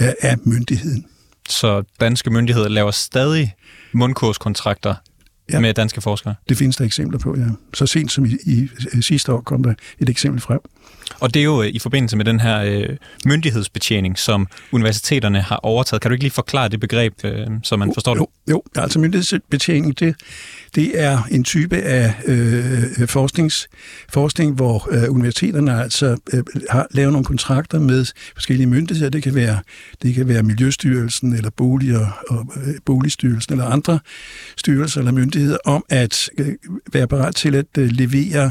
af 0.00 0.36
myndigheden. 0.44 1.06
Så 1.48 1.82
danske 2.00 2.30
myndigheder 2.30 2.68
laver 2.68 2.90
stadig 2.90 3.54
mundkurskontrakter 3.92 4.94
ja. 5.52 5.60
med 5.60 5.74
danske 5.74 6.00
forskere? 6.00 6.34
Det 6.48 6.56
findes 6.56 6.76
der 6.76 6.84
eksempler 6.84 7.18
på, 7.18 7.36
ja. 7.38 7.46
Så 7.74 7.86
sent 7.86 8.12
som 8.12 8.24
i, 8.24 8.36
i, 8.46 8.68
sidste 9.02 9.32
år 9.32 9.40
kom 9.40 9.62
der 9.62 9.74
et 9.98 10.08
eksempel 10.08 10.40
frem. 10.40 10.60
Og 11.20 11.34
det 11.34 11.40
er 11.40 11.44
jo 11.44 11.62
øh, 11.62 11.68
i 11.68 11.78
forbindelse 11.78 12.16
med 12.16 12.24
den 12.24 12.40
her 12.40 12.58
øh, 12.58 12.96
myndighedsbetjening, 13.26 14.18
som 14.18 14.46
universiteterne 14.72 15.40
har 15.40 15.56
overtaget. 15.56 16.02
Kan 16.02 16.10
du 16.10 16.12
ikke 16.12 16.24
lige 16.24 16.32
forklare 16.32 16.68
det 16.68 16.80
begreb, 16.80 17.14
øh, 17.24 17.46
så 17.62 17.76
man 17.76 17.94
forstår 17.94 18.14
det? 18.14 18.20
Jo, 18.20 18.28
jo, 18.50 18.62
altså 18.76 18.98
myndighedsbetjening, 18.98 20.00
det, 20.00 20.14
det 20.74 21.00
er 21.02 21.22
en 21.30 21.44
type 21.44 21.76
af 21.76 22.14
øh, 22.26 22.82
øh, 23.00 23.08
forsknings, 23.08 23.68
forskning, 24.08 24.54
hvor 24.54 24.88
øh, 24.90 25.10
universiteterne 25.10 25.82
altså 25.82 26.16
øh, 26.32 26.42
har 26.70 26.86
lavet 26.90 27.12
nogle 27.12 27.24
kontrakter 27.24 27.78
med 27.78 28.06
forskellige 28.34 28.66
myndigheder. 28.66 29.10
Det 29.10 29.22
kan 29.22 29.34
være, 29.34 29.58
det 30.02 30.14
kan 30.14 30.28
være 30.28 30.42
Miljøstyrelsen 30.42 31.32
eller 31.32 31.50
Boliger 31.50 32.22
og 32.28 32.52
øh, 32.56 32.74
Boligstyrelsen 32.84 33.52
eller 33.52 33.64
andre 33.64 33.98
styrelser 34.56 35.00
eller 35.00 35.12
myndigheder 35.12 35.58
om 35.64 35.84
at 35.88 36.30
øh, 36.38 36.54
være 36.92 37.08
parat 37.08 37.34
til 37.34 37.54
at 37.54 37.66
øh, 37.78 37.90
levere 37.90 38.50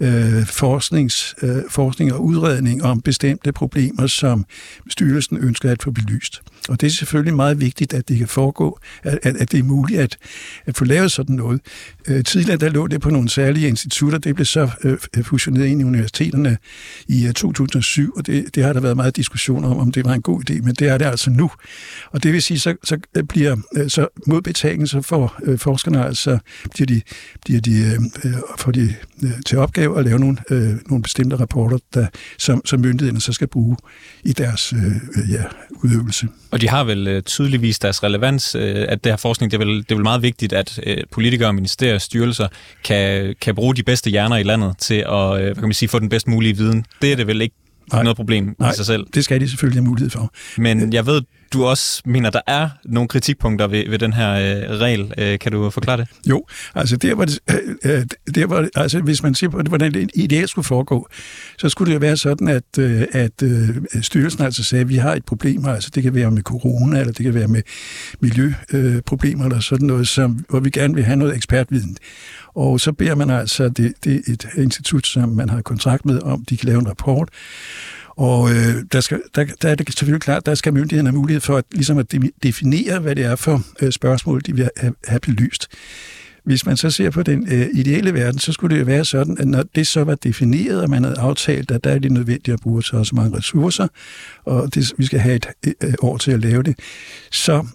øh, 0.00 0.46
forsknings, 0.46 1.34
øh, 1.42 1.62
forskning 1.70 2.12
og 2.12 2.24
udredning 2.24 2.84
om 2.84 3.00
bestemte 3.00 3.52
problemer, 3.52 4.06
som 4.06 4.44
styrelsen 4.90 5.36
ønsker 5.36 5.70
at 5.70 5.82
få 5.82 5.90
belyst. 5.90 6.42
Og 6.68 6.80
det 6.80 6.86
er 6.86 6.90
selvfølgelig 6.90 7.34
meget 7.34 7.60
vigtigt, 7.60 7.94
at 7.94 8.08
det 8.08 8.18
kan 8.18 8.28
foregå, 8.28 8.78
at, 9.02 9.18
at, 9.22 9.36
at 9.36 9.52
det 9.52 9.58
er 9.58 9.64
muligt 9.64 10.00
at, 10.00 10.16
at 10.66 10.76
få 10.76 10.84
lavet 10.84 11.12
sådan 11.12 11.36
noget. 11.36 11.60
Øh, 12.08 12.24
tidligere 12.24 12.56
der 12.56 12.68
lå 12.68 12.86
det 12.86 13.00
på 13.00 13.10
nogle 13.10 13.28
særlige 13.28 13.68
institutter, 13.68 14.18
det 14.18 14.34
blev 14.34 14.44
så 14.44 14.70
øh, 14.84 14.98
øh 15.16 15.24
fusioneret 15.24 15.66
ind 15.66 15.80
i 15.80 15.84
universiteterne 15.84 16.58
i 17.08 17.26
øh, 17.26 17.32
2007, 17.32 18.14
og 18.16 18.26
det, 18.26 18.54
det 18.54 18.64
har 18.64 18.72
der 18.72 18.80
været 18.80 18.96
meget 18.96 19.16
diskussion 19.16 19.64
om, 19.64 19.78
om 19.78 19.92
det 19.92 20.04
var 20.04 20.12
en 20.12 20.22
god 20.22 20.50
idé, 20.50 20.62
men 20.62 20.74
det 20.74 20.88
er 20.88 20.98
det 20.98 21.04
altså 21.04 21.30
nu. 21.30 21.50
Og 22.10 22.22
det 22.22 22.32
vil 22.32 22.42
sige, 22.42 22.58
så, 22.58 22.74
så 22.84 22.98
øh, 23.16 23.24
bliver 23.24 23.56
øh, 23.76 23.90
så 23.90 24.08
mod 24.26 24.42
betaling, 24.42 24.88
så 24.88 25.02
får 25.02 25.38
øh, 25.42 25.58
forskerne 25.58 26.06
altså, 26.06 26.38
bliver 26.74 26.86
de, 26.86 27.00
bliver 27.44 27.60
de, 27.60 27.78
øh, 27.78 28.30
øh 28.30 28.34
får 28.58 28.72
de 28.72 28.94
øh, 29.24 29.30
til 29.46 29.58
opgave 29.58 29.98
at 29.98 30.04
lave 30.04 30.18
nogle, 30.18 30.36
øh, 30.50 30.76
nogle 30.86 31.02
bestemte 31.02 31.36
rapporter, 31.36 31.78
der, 31.94 32.06
som, 32.38 32.62
som 32.64 32.80
myndighederne 32.80 33.20
så 33.20 33.32
skal 33.32 33.48
bruge 33.48 33.76
i 34.24 34.32
deres 34.32 34.72
øh, 34.72 34.86
øh 34.86 35.30
ja, 35.30 35.42
udøvelse. 35.70 36.28
Og 36.54 36.60
de 36.60 36.68
har 36.68 36.84
vel 36.84 37.08
øh, 37.08 37.22
tydeligvis 37.22 37.78
deres 37.78 38.02
relevans, 38.02 38.54
øh, 38.54 38.86
at 38.88 39.04
det 39.04 39.12
her 39.12 39.16
forskning, 39.16 39.52
det 39.52 39.60
er, 39.60 39.64
vel, 39.64 39.76
det 39.78 39.90
er 39.90 39.94
vel 39.94 40.02
meget 40.02 40.22
vigtigt, 40.22 40.52
at 40.52 40.80
øh, 40.86 40.96
politikere, 41.12 41.52
ministerier 41.52 41.94
og 41.94 42.00
styrelser 42.00 42.48
kan, 42.84 43.34
kan 43.40 43.54
bruge 43.54 43.74
de 43.74 43.82
bedste 43.82 44.10
hjerner 44.10 44.36
i 44.36 44.42
landet 44.42 44.78
til 44.78 44.94
at 44.94 45.40
hvad 45.42 45.54
kan 45.54 45.62
man 45.62 45.72
sige, 45.72 45.88
få 45.88 45.98
den 45.98 46.08
bedst 46.08 46.28
mulige 46.28 46.56
viden. 46.56 46.84
Det 47.02 47.12
er 47.12 47.16
det 47.16 47.26
vel 47.26 47.40
ikke 47.40 47.54
Nej. 47.92 48.02
noget 48.02 48.16
problem 48.16 48.56
Nej, 48.58 48.70
i 48.70 48.74
sig 48.74 48.86
selv. 48.86 49.06
det 49.14 49.24
skal 49.24 49.40
de 49.40 49.48
selvfølgelig 49.48 49.82
have 49.82 49.88
mulighed 49.88 50.10
for. 50.10 50.32
Men 50.56 50.92
jeg 50.92 51.06
ved, 51.06 51.22
du 51.52 51.64
også 51.64 52.02
mener, 52.04 52.30
der 52.30 52.40
er 52.46 52.68
nogle 52.84 53.08
kritikpunkter 53.08 53.66
ved, 53.66 53.90
ved 53.90 53.98
den 53.98 54.12
her 54.12 54.32
øh, 54.32 54.78
regel. 54.78 55.12
Øh, 55.18 55.38
kan 55.38 55.52
du 55.52 55.70
forklare 55.70 55.96
det? 55.96 56.08
Jo, 56.28 56.44
altså 56.74 56.96
der 56.96 57.14
var 57.14 57.24
det, 57.24 57.38
øh, 57.50 57.96
øh 57.96 58.04
der 58.34 58.46
var, 58.46 58.68
altså 58.74 59.00
hvis 59.00 59.22
man 59.22 59.34
ser 59.34 59.48
på, 59.48 59.62
hvordan 59.68 59.94
det 59.94 60.10
ideelt 60.14 60.50
skulle 60.50 60.64
foregå, 60.64 61.08
så 61.58 61.68
skulle 61.68 61.88
det 61.88 61.94
jo 61.94 62.00
være 62.00 62.16
sådan, 62.16 62.48
at, 62.48 62.78
øh, 62.78 63.02
at 63.12 63.42
øh, 63.42 63.68
styrelsen 64.02 64.42
altså 64.42 64.64
sagde, 64.64 64.82
at 64.82 64.88
vi 64.88 64.96
har 64.96 65.14
et 65.14 65.24
problem, 65.24 65.66
altså 65.66 65.90
det 65.94 66.02
kan 66.02 66.14
være 66.14 66.30
med 66.30 66.42
corona, 66.42 67.00
eller 67.00 67.12
det 67.12 67.24
kan 67.24 67.34
være 67.34 67.48
med 67.48 67.62
miljøproblemer, 68.20 69.44
øh, 69.44 69.50
eller 69.50 69.60
sådan 69.60 69.86
noget, 69.86 70.08
som, 70.08 70.44
hvor 70.48 70.60
vi 70.60 70.70
gerne 70.70 70.94
vil 70.94 71.04
have 71.04 71.16
noget 71.16 71.36
ekspertviden. 71.36 71.96
Og 72.54 72.80
så 72.80 72.92
beder 72.92 73.14
man 73.14 73.30
altså 73.30 73.68
det, 73.68 73.92
det 74.04 74.22
et 74.28 74.46
institut, 74.56 75.06
som 75.06 75.28
man 75.28 75.48
har 75.48 75.62
kontrakt 75.62 76.04
med, 76.04 76.22
om 76.22 76.44
de 76.44 76.56
kan 76.56 76.68
lave 76.68 76.80
en 76.80 76.88
rapport, 76.88 77.28
og 78.16 78.50
øh, 78.50 78.74
der, 78.92 79.00
skal, 79.00 79.22
der, 79.34 79.44
der 79.62 79.68
er 79.68 79.74
det 79.74 79.94
selvfølgelig 79.94 80.22
klart, 80.22 80.46
der 80.46 80.54
skal 80.54 80.74
myndighederne 80.74 81.08
have 81.08 81.18
mulighed 81.18 81.40
for 81.40 81.56
at, 81.56 81.64
ligesom 81.72 81.98
at 81.98 82.14
definere, 82.42 82.98
hvad 82.98 83.16
det 83.16 83.24
er 83.24 83.36
for 83.36 83.62
øh, 83.80 83.92
spørgsmål, 83.92 84.42
de 84.46 84.54
vil 84.54 84.68
have, 84.76 84.94
have 85.04 85.20
belyst. 85.20 85.68
Hvis 86.44 86.66
man 86.66 86.76
så 86.76 86.90
ser 86.90 87.10
på 87.10 87.22
den 87.22 87.48
øh, 87.52 87.66
ideelle 87.72 88.14
verden, 88.14 88.38
så 88.38 88.52
skulle 88.52 88.74
det 88.74 88.80
jo 88.80 88.86
være 88.86 89.04
sådan, 89.04 89.38
at 89.38 89.48
når 89.48 89.64
det 89.74 89.86
så 89.86 90.04
var 90.04 90.14
defineret, 90.14 90.82
og 90.82 90.90
man 90.90 91.04
havde 91.04 91.18
aftalt, 91.18 91.70
at 91.70 91.84
der 91.84 91.90
er 91.90 91.98
det 91.98 92.12
nødvendigt 92.12 92.54
at 92.54 92.60
bruge 92.60 92.82
så 92.82 92.96
også 92.96 93.14
mange 93.14 93.36
ressourcer, 93.36 93.88
og 94.44 94.74
det, 94.74 94.92
vi 94.98 95.04
skal 95.04 95.20
have 95.20 95.34
et 95.34 95.46
øh, 95.84 95.94
år 96.02 96.16
til 96.16 96.30
at 96.30 96.40
lave 96.40 96.62
det, 96.62 96.78
så 97.30 97.66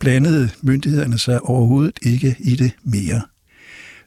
blandede 0.00 0.48
myndighederne 0.62 1.18
sig 1.18 1.40
overhovedet 1.40 1.98
ikke 2.02 2.36
i 2.38 2.56
det 2.56 2.72
mere. 2.84 3.22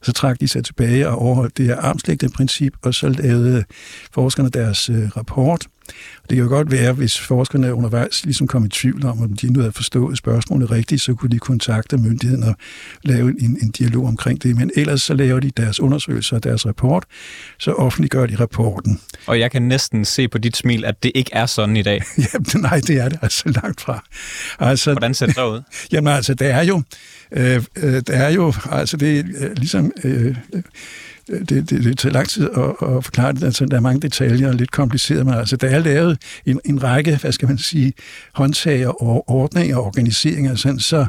Så 0.01 0.13
trak 0.13 0.39
de 0.39 0.47
sig 0.47 0.65
tilbage 0.65 1.07
og 1.07 1.17
overholdt 1.17 1.57
det 1.57 1.65
her 1.65 1.75
armslægte 1.75 2.29
princip, 2.29 2.73
og 2.81 2.93
så 2.93 3.09
lavede 3.09 3.63
forskerne 4.13 4.49
deres 4.49 4.89
øh, 4.89 5.09
rapport, 5.17 5.67
det 6.29 6.35
kan 6.35 6.43
jo 6.43 6.49
godt 6.49 6.71
være, 6.71 6.93
hvis 6.93 7.19
forskerne 7.19 7.73
undervejs 7.73 8.23
ligesom 8.23 8.47
kom 8.47 8.65
i 8.65 8.69
tvivl 8.69 9.05
om, 9.05 9.21
om 9.21 9.33
de 9.33 9.53
nu 9.53 9.59
havde 9.59 9.73
forstået 9.73 10.17
spørgsmålet 10.17 10.71
rigtigt, 10.71 11.01
så 11.01 11.13
kunne 11.13 11.29
de 11.29 11.39
kontakte 11.39 11.97
myndigheden 11.97 12.43
og 12.43 12.55
lave 13.03 13.41
en, 13.41 13.57
en 13.61 13.71
dialog 13.71 14.05
omkring 14.05 14.43
det. 14.43 14.55
Men 14.55 14.71
ellers 14.75 15.01
så 15.01 15.13
laver 15.13 15.39
de 15.39 15.51
deres 15.57 15.79
undersøgelser 15.79 16.35
og 16.35 16.43
deres 16.43 16.65
rapport, 16.65 17.05
så 17.59 17.71
offentliggør 17.71 18.25
de 18.25 18.35
rapporten. 18.35 18.99
Og 19.27 19.39
jeg 19.39 19.51
kan 19.51 19.61
næsten 19.61 20.05
se 20.05 20.27
på 20.27 20.37
dit 20.37 20.57
smil, 20.57 20.85
at 20.85 21.03
det 21.03 21.11
ikke 21.15 21.31
er 21.33 21.45
sådan 21.45 21.77
i 21.77 21.81
dag. 21.81 22.01
Jamen 22.33 22.61
nej, 22.61 22.81
det 22.87 22.97
er 22.97 23.09
det 23.09 23.19
altså 23.21 23.49
langt 23.49 23.81
fra. 23.81 24.03
Altså, 24.59 24.91
Hvordan 24.91 25.13
ser 25.13 25.25
det 25.25 25.35
så 25.35 25.49
ud? 25.49 25.61
Jamen 25.91 26.13
altså, 26.13 26.33
det 26.33 26.47
er 26.47 26.61
jo, 26.61 26.81
øh, 27.31 27.63
øh, 27.75 27.93
det 27.93 28.09
er 28.09 28.29
jo, 28.29 28.53
altså 28.71 28.97
det 28.97 29.19
er 29.19 29.53
ligesom... 29.53 29.91
Øh, 30.03 30.35
det, 31.29 31.69
det, 31.69 31.83
det 31.83 31.97
tager 31.97 32.13
lang 32.13 32.29
tid 32.29 32.49
at, 32.55 32.89
at 32.95 33.03
forklare 33.03 33.33
det. 33.33 33.43
Altså, 33.43 33.65
der 33.65 33.77
er 33.77 33.81
mange 33.81 34.01
detaljer 34.01 34.47
og 34.47 34.55
lidt 34.55 34.71
kompliceret, 34.71 35.25
men 35.25 35.35
altså, 35.35 35.55
der 35.55 35.67
er 35.67 35.79
lavet 35.79 36.17
en, 36.45 36.59
en 36.65 36.83
række, 36.83 37.17
hvad 37.21 37.31
skal 37.31 37.47
man 37.47 37.57
sige, 37.57 37.93
håndtag 38.33 38.87
og 38.87 39.29
ordninger 39.29 39.77
og 39.77 39.85
organiseringer, 39.85 40.55
sådan, 40.55 40.79
så, 40.79 41.05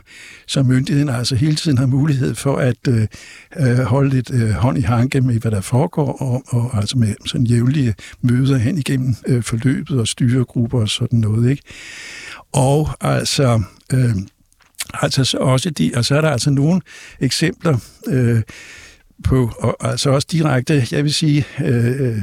så 0.47 0.63
myndigheden 0.63 1.09
altså 1.09 1.35
hele 1.35 1.55
tiden 1.55 1.79
har 1.79 1.87
mulighed 1.87 2.35
for 2.35 2.57
at 2.57 2.89
øh, 2.89 3.07
øh, 3.61 3.79
holde 3.79 4.11
lidt 4.11 4.31
øh, 4.31 4.51
hånd 4.51 4.79
i 4.79 4.83
hanke 4.83 5.21
med, 5.21 5.41
hvad 5.41 5.51
der 5.51 5.61
foregår, 5.61 6.23
og, 6.23 6.43
og 6.47 6.77
altså 6.77 6.99
med 6.99 7.15
sådan 7.27 7.47
jævnlige 7.47 7.95
møder 8.23 8.59
hen 8.59 8.79
igennem 8.79 9.15
øh, 9.27 9.43
forløbet 9.43 10.01
og 10.01 10.09
styregrupper 10.09 10.81
og 10.81 10.89
sådan 10.89 11.19
noget. 11.19 11.51
Ikke? 11.51 11.63
Og 12.53 12.89
altså... 13.01 13.63
Øh, 13.93 14.15
Altså 14.95 15.25
så 15.25 15.39
også 15.39 15.71
de, 15.71 15.93
og 15.97 16.05
så 16.05 16.17
er 16.17 16.21
der 16.21 16.31
altså 16.31 16.51
nogle 16.51 16.81
eksempler, 17.21 17.79
øh, 18.09 18.43
på, 19.25 19.53
og 19.59 19.77
altså 19.81 20.11
også 20.11 20.29
direkte, 20.33 20.87
jeg 20.91 21.05
vil 21.05 21.15
sige, 21.15 21.47
øh, 21.65 22.01
øh 22.01 22.17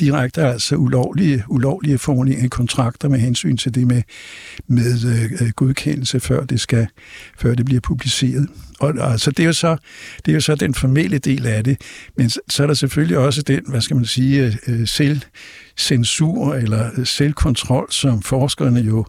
direkte 0.00 0.42
altså 0.42 0.76
ulovlige, 0.76 1.44
ulovlige 1.48 1.98
forordninger 1.98 2.44
i 2.44 2.48
kontrakter 2.48 3.08
med 3.08 3.18
hensyn 3.18 3.56
til 3.56 3.74
det 3.74 3.86
med, 3.86 4.02
med 4.66 5.04
øh, 5.06 5.42
øh, 5.42 5.50
godkendelse, 5.56 6.20
før 6.20 6.44
det, 6.44 6.60
skal, 6.60 6.86
før 7.38 7.54
det 7.54 7.64
bliver 7.64 7.80
publiceret. 7.80 8.48
Og 8.80 9.12
altså, 9.12 9.30
det 9.30 9.42
er, 9.42 9.46
jo 9.46 9.52
så, 9.52 9.76
det 10.26 10.32
er 10.32 10.34
jo 10.34 10.40
så 10.40 10.54
den 10.54 10.74
formelle 10.74 11.18
del 11.18 11.46
af 11.46 11.64
det, 11.64 11.80
men 12.16 12.30
så 12.30 12.62
er 12.62 12.66
der 12.66 12.74
selvfølgelig 12.74 13.18
også 13.18 13.42
den, 13.42 13.60
hvad 13.66 13.80
skal 13.80 13.96
man 13.96 14.04
sige, 14.04 14.46
øh, 14.46 14.56
øh 14.66 14.86
selvcensur 14.86 16.54
eller 16.54 17.04
selvkontrol, 17.04 17.86
som 17.90 18.22
forskerne 18.22 18.80
jo 18.80 19.04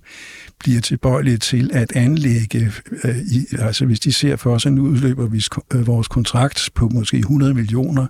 bliver 0.60 0.82
tilbøjelige 0.82 1.38
til 1.38 1.70
at 1.74 1.92
anlægge, 1.96 2.72
øh, 3.04 3.18
i, 3.18 3.46
altså 3.60 3.86
hvis 3.86 4.00
de 4.00 4.14
ser 4.14 4.36
for 4.36 4.54
os, 4.56 4.66
at 4.66 4.74
nu 4.74 4.88
udløber 4.88 5.28
vi 5.28 5.44
øh, 5.74 5.88
vores 5.88 6.08
kontrakt 6.08 6.70
på 6.76 6.90
måske 6.90 7.18
100 7.18 7.54
millioner, 7.54 8.08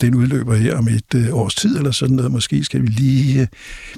den 0.00 0.14
udløber 0.14 0.54
her 0.54 0.76
om 0.76 0.88
et 0.88 1.14
øh, 1.14 1.34
års 1.34 1.54
tid 1.54 1.76
eller 1.76 1.90
sådan 1.90 2.16
noget, 2.16 2.32
måske 2.32 2.64
skal 2.64 2.82
vi 2.82 2.86
lige 2.86 3.40
øh, 3.40 3.46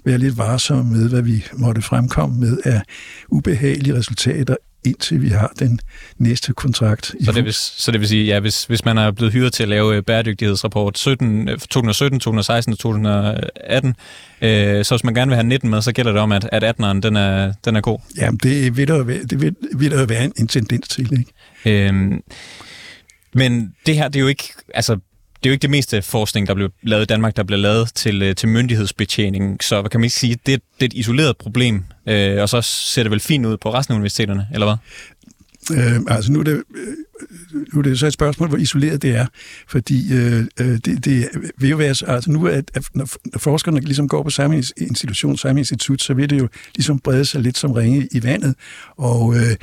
være 0.04 0.18
lidt 0.18 0.38
varsomme 0.38 0.92
med, 0.92 1.08
hvad 1.08 1.22
vi 1.22 1.44
måtte 1.52 1.82
fremkomme 1.82 2.40
med 2.40 2.58
af 2.64 2.82
ubehagelige 3.28 3.94
resultater, 3.94 4.56
indtil 4.86 5.22
vi 5.22 5.28
har 5.28 5.52
den 5.58 5.80
næste 6.18 6.52
kontrakt. 6.52 7.14
Så 7.24 7.32
det 7.32 7.44
vil, 7.44 7.54
så 7.54 7.92
det 7.92 8.00
vil 8.00 8.08
sige, 8.08 8.24
ja, 8.24 8.40
hvis, 8.40 8.64
hvis 8.64 8.84
man 8.84 8.98
er 8.98 9.10
blevet 9.10 9.32
hyret 9.32 9.52
til 9.52 9.62
at 9.62 9.68
lave 9.68 9.96
øh, 9.96 10.02
bæredygtighedsrapport 10.02 10.98
17, 10.98 11.46
2017, 11.46 12.20
2016 12.20 12.72
og 12.72 12.78
2018, 12.78 13.94
øh, 14.40 14.84
så 14.84 14.94
hvis 14.94 15.04
man 15.04 15.14
gerne 15.14 15.28
vil 15.28 15.36
have 15.36 15.46
19 15.46 15.70
med, 15.70 15.82
så 15.82 15.92
gælder 15.92 16.12
det 16.12 16.20
om, 16.20 16.32
at, 16.32 16.48
at 16.52 16.64
18'eren 16.64 17.00
den 17.00 17.16
er, 17.16 17.52
den 17.64 17.76
er 17.76 17.80
god. 17.80 17.98
Jamen, 18.16 18.40
det 18.42 18.76
vil 18.76 18.88
der, 18.88 19.04
være, 19.04 19.24
det 19.24 19.40
vil, 19.40 19.56
vil 19.76 19.90
der 19.90 20.06
være 20.06 20.24
en, 20.24 20.32
en 20.36 20.48
tendens 20.48 20.88
til, 20.88 21.18
ikke? 21.18 21.86
Øhm, 21.86 22.22
men 23.34 23.74
det 23.86 23.94
her, 23.94 24.08
det 24.08 24.16
er 24.16 24.20
jo 24.20 24.26
ikke, 24.26 24.52
altså 24.74 24.98
det 25.46 25.46
er 25.46 25.50
jo 25.50 25.52
ikke 25.52 25.62
det 25.62 25.70
meste 25.70 26.02
forskning, 26.02 26.46
der 26.46 26.54
blev 26.54 26.70
lavet 26.82 27.02
i 27.02 27.06
Danmark, 27.06 27.36
der 27.36 27.42
blev 27.42 27.58
lavet 27.58 27.94
til, 27.94 28.22
øh, 28.22 28.34
til 28.34 28.48
myndighedsbetjening. 28.48 29.62
Så 29.62 29.80
hvad 29.80 29.90
kan 29.90 30.00
man 30.00 30.04
ikke 30.04 30.16
sige, 30.16 30.34
det, 30.46 30.62
det 30.80 30.82
er 30.82 30.86
et 30.86 30.92
isoleret 30.92 31.36
problem, 31.36 31.84
øh, 32.06 32.42
og 32.42 32.48
så 32.48 32.62
ser 32.62 33.02
det 33.02 33.10
vel 33.10 33.20
fint 33.20 33.46
ud 33.46 33.56
på 33.56 33.74
resten 33.74 33.92
af 33.92 33.96
universiteterne, 33.96 34.48
eller 34.52 34.66
hvad? 34.66 34.76
Øh, 35.72 36.00
altså 36.08 36.32
nu 36.32 36.38
er, 36.40 36.44
det, 36.44 36.62
øh, 36.74 36.96
nu 37.72 37.78
er 37.78 37.82
det 37.82 37.98
så 37.98 38.06
et 38.06 38.12
spørgsmål, 38.12 38.48
hvor 38.48 38.58
isoleret 38.58 39.02
det 39.02 39.16
er, 39.16 39.26
fordi 39.68 40.14
øh, 40.14 40.44
øh 40.60 40.66
det, 40.66 41.04
det 41.04 41.28
vil 41.58 41.70
jo 41.70 41.76
være, 41.76 41.88
altså 41.88 42.30
nu 42.30 42.46
at, 42.46 42.70
at 42.74 42.88
når, 42.94 43.08
når 43.24 43.38
forskerne 43.38 43.80
ligesom 43.80 44.08
går 44.08 44.22
på 44.22 44.30
samme 44.30 44.62
institution, 44.76 45.36
samme 45.36 45.60
institut, 45.60 46.02
så 46.02 46.14
vil 46.14 46.30
det 46.30 46.38
jo 46.38 46.48
ligesom 46.74 46.98
brede 46.98 47.24
sig 47.24 47.40
lidt 47.40 47.58
som 47.58 47.72
ringe 47.72 48.08
i 48.12 48.22
vandet, 48.22 48.54
og 48.96 49.36
øh, 49.36 49.56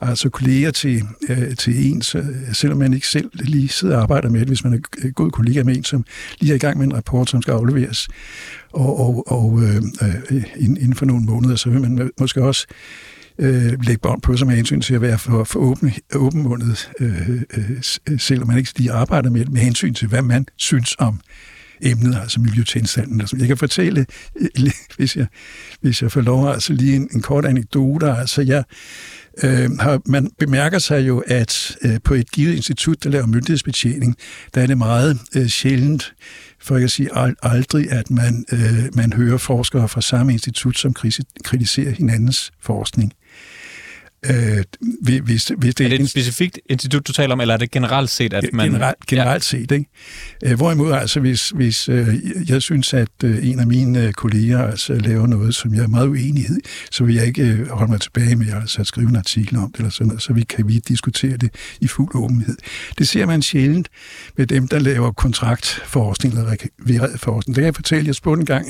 altså 0.00 0.28
kolleger 0.28 0.70
til, 0.70 1.02
øh, 1.28 1.56
til 1.56 1.90
en, 1.90 2.02
så, 2.02 2.18
øh, 2.18 2.54
selvom 2.54 2.78
man 2.78 2.94
ikke 2.94 3.08
selv 3.08 3.30
lige 3.34 3.68
sidder 3.68 3.96
og 3.96 4.02
arbejder 4.02 4.28
med 4.28 4.40
det, 4.40 4.48
hvis 4.48 4.64
man 4.64 4.72
er 4.74 5.10
god 5.10 5.30
kollega 5.30 5.62
med 5.62 5.76
en, 5.76 5.84
som 5.84 6.04
lige 6.40 6.52
er 6.52 6.56
i 6.56 6.58
gang 6.58 6.78
med 6.78 6.86
en 6.86 6.94
rapport, 6.94 7.30
som 7.30 7.42
skal 7.42 7.52
afleveres, 7.52 8.08
og, 8.72 9.00
og, 9.00 9.32
og 9.32 9.62
øh, 9.62 9.82
øh 10.30 10.44
inden 10.56 10.94
for 10.94 11.06
nogle 11.06 11.24
måneder, 11.24 11.56
så 11.56 11.70
vil 11.70 11.80
man 11.80 12.10
måske 12.20 12.42
også 12.42 12.66
øh, 13.40 13.82
lægge 13.82 14.00
bånd 14.02 14.22
på 14.22 14.36
sig 14.36 14.46
med 14.46 14.56
hensyn 14.56 14.80
til 14.80 14.94
at 14.94 15.00
være 15.00 15.18
for, 15.18 15.44
for 15.44 15.60
åben, 15.60 15.92
åbenmundet, 16.14 16.90
øh, 17.00 17.30
øh, 17.30 17.70
øh 18.08 18.18
selvom 18.18 18.48
man 18.48 18.58
ikke 18.58 18.72
lige 18.76 18.92
arbejder 18.92 19.30
med 19.30 19.44
med 19.44 19.60
hensyn 19.60 19.94
til, 19.94 20.08
hvad 20.08 20.22
man 20.22 20.46
synes 20.56 20.96
om 20.98 21.20
emnet, 21.82 22.18
altså 22.22 22.40
miljøtilstanden. 22.40 23.20
Altså, 23.20 23.36
jeg 23.38 23.46
kan 23.46 23.56
fortælle, 23.56 24.06
øh, 24.40 24.70
hvis 24.96 25.16
jeg, 25.16 25.26
hvis 25.80 26.02
jeg 26.02 26.12
får 26.12 26.20
lov, 26.20 26.48
altså 26.48 26.72
lige 26.72 26.96
en, 26.96 27.08
en 27.14 27.22
kort 27.22 27.44
anekdote. 27.44 28.12
Altså, 28.12 28.42
jeg, 28.42 28.64
øh, 29.42 29.70
har, 29.80 30.00
man 30.06 30.30
bemærker 30.38 30.78
sig 30.78 31.08
jo, 31.08 31.22
at 31.26 31.76
øh, 31.82 31.98
på 32.04 32.14
et 32.14 32.30
givet 32.30 32.54
institut, 32.54 33.04
der 33.04 33.10
laver 33.10 33.26
myndighedsbetjening, 33.26 34.16
der 34.54 34.62
er 34.62 34.66
det 34.66 34.78
meget 34.78 35.18
øh, 35.36 35.46
sjældent, 35.46 36.14
for 36.60 36.76
jeg 36.76 36.90
sige 36.90 37.08
aldrig, 37.42 37.92
at 37.92 38.10
man, 38.10 38.44
øh, 38.52 38.96
man 38.96 39.12
hører 39.12 39.38
forskere 39.38 39.88
fra 39.88 40.00
samme 40.00 40.32
institut, 40.32 40.78
som 40.78 40.94
kritiserer 41.44 41.90
hinandens 41.90 42.52
forskning. 42.60 43.12
Øh, 44.26 44.64
hvis, 45.22 45.52
hvis 45.58 45.74
det 45.74 45.84
er 45.84 45.88
det 45.88 46.00
et 46.00 46.10
specifikt 46.10 46.58
institut, 46.70 47.06
du 47.06 47.12
taler 47.12 47.32
om, 47.32 47.40
eller 47.40 47.54
er 47.54 47.58
det 47.58 47.70
generelt 47.70 48.10
set, 48.10 48.32
at 48.32 48.44
man... 48.52 48.66
Generelt, 48.66 49.06
generelt 49.06 49.52
ja. 49.52 49.58
set, 49.58 49.70
ikke? 49.70 49.86
Øh, 50.44 50.56
hvorimod 50.56 50.92
altså, 50.92 51.20
hvis, 51.20 51.48
hvis 51.48 51.88
øh, 51.88 52.08
jeg 52.48 52.62
synes, 52.62 52.94
at 52.94 53.08
øh, 53.24 53.48
en 53.48 53.60
af 53.60 53.66
mine 53.66 54.06
øh, 54.06 54.12
kolleger 54.12 54.66
altså, 54.66 54.94
laver 54.94 55.26
noget, 55.26 55.54
som 55.54 55.74
jeg 55.74 55.82
er 55.82 55.88
meget 55.88 56.08
uenig 56.08 56.42
i, 56.42 56.46
så 56.90 57.04
vil 57.04 57.14
jeg 57.14 57.26
ikke 57.26 57.42
øh, 57.42 57.68
holde 57.68 57.90
mig 57.90 58.00
tilbage 58.00 58.36
med 58.36 58.52
altså, 58.52 58.80
at 58.80 58.86
skrive 58.86 59.08
en 59.08 59.16
artikel 59.16 59.56
om 59.56 59.72
det, 59.72 59.78
eller 59.78 59.90
sådan 59.90 60.06
noget, 60.06 60.22
så 60.22 60.32
vi 60.32 60.42
kan 60.42 60.68
vi 60.68 60.78
diskutere 60.78 61.36
det 61.36 61.54
i 61.80 61.86
fuld 61.86 62.10
åbenhed. 62.14 62.56
Det 62.98 63.08
ser 63.08 63.26
man 63.26 63.42
sjældent 63.42 63.88
med 64.36 64.46
dem, 64.46 64.68
der 64.68 64.78
laver 64.78 65.12
kontraktforskning 65.12 66.38
eller 66.38 66.56
forskning. 67.16 67.56
Det 67.56 67.62
kan 67.62 67.66
jeg 67.66 67.74
fortælle, 67.74 68.06
jeg 68.06 68.14
spurgte 68.14 68.40
en 68.40 68.46
gang 68.46 68.66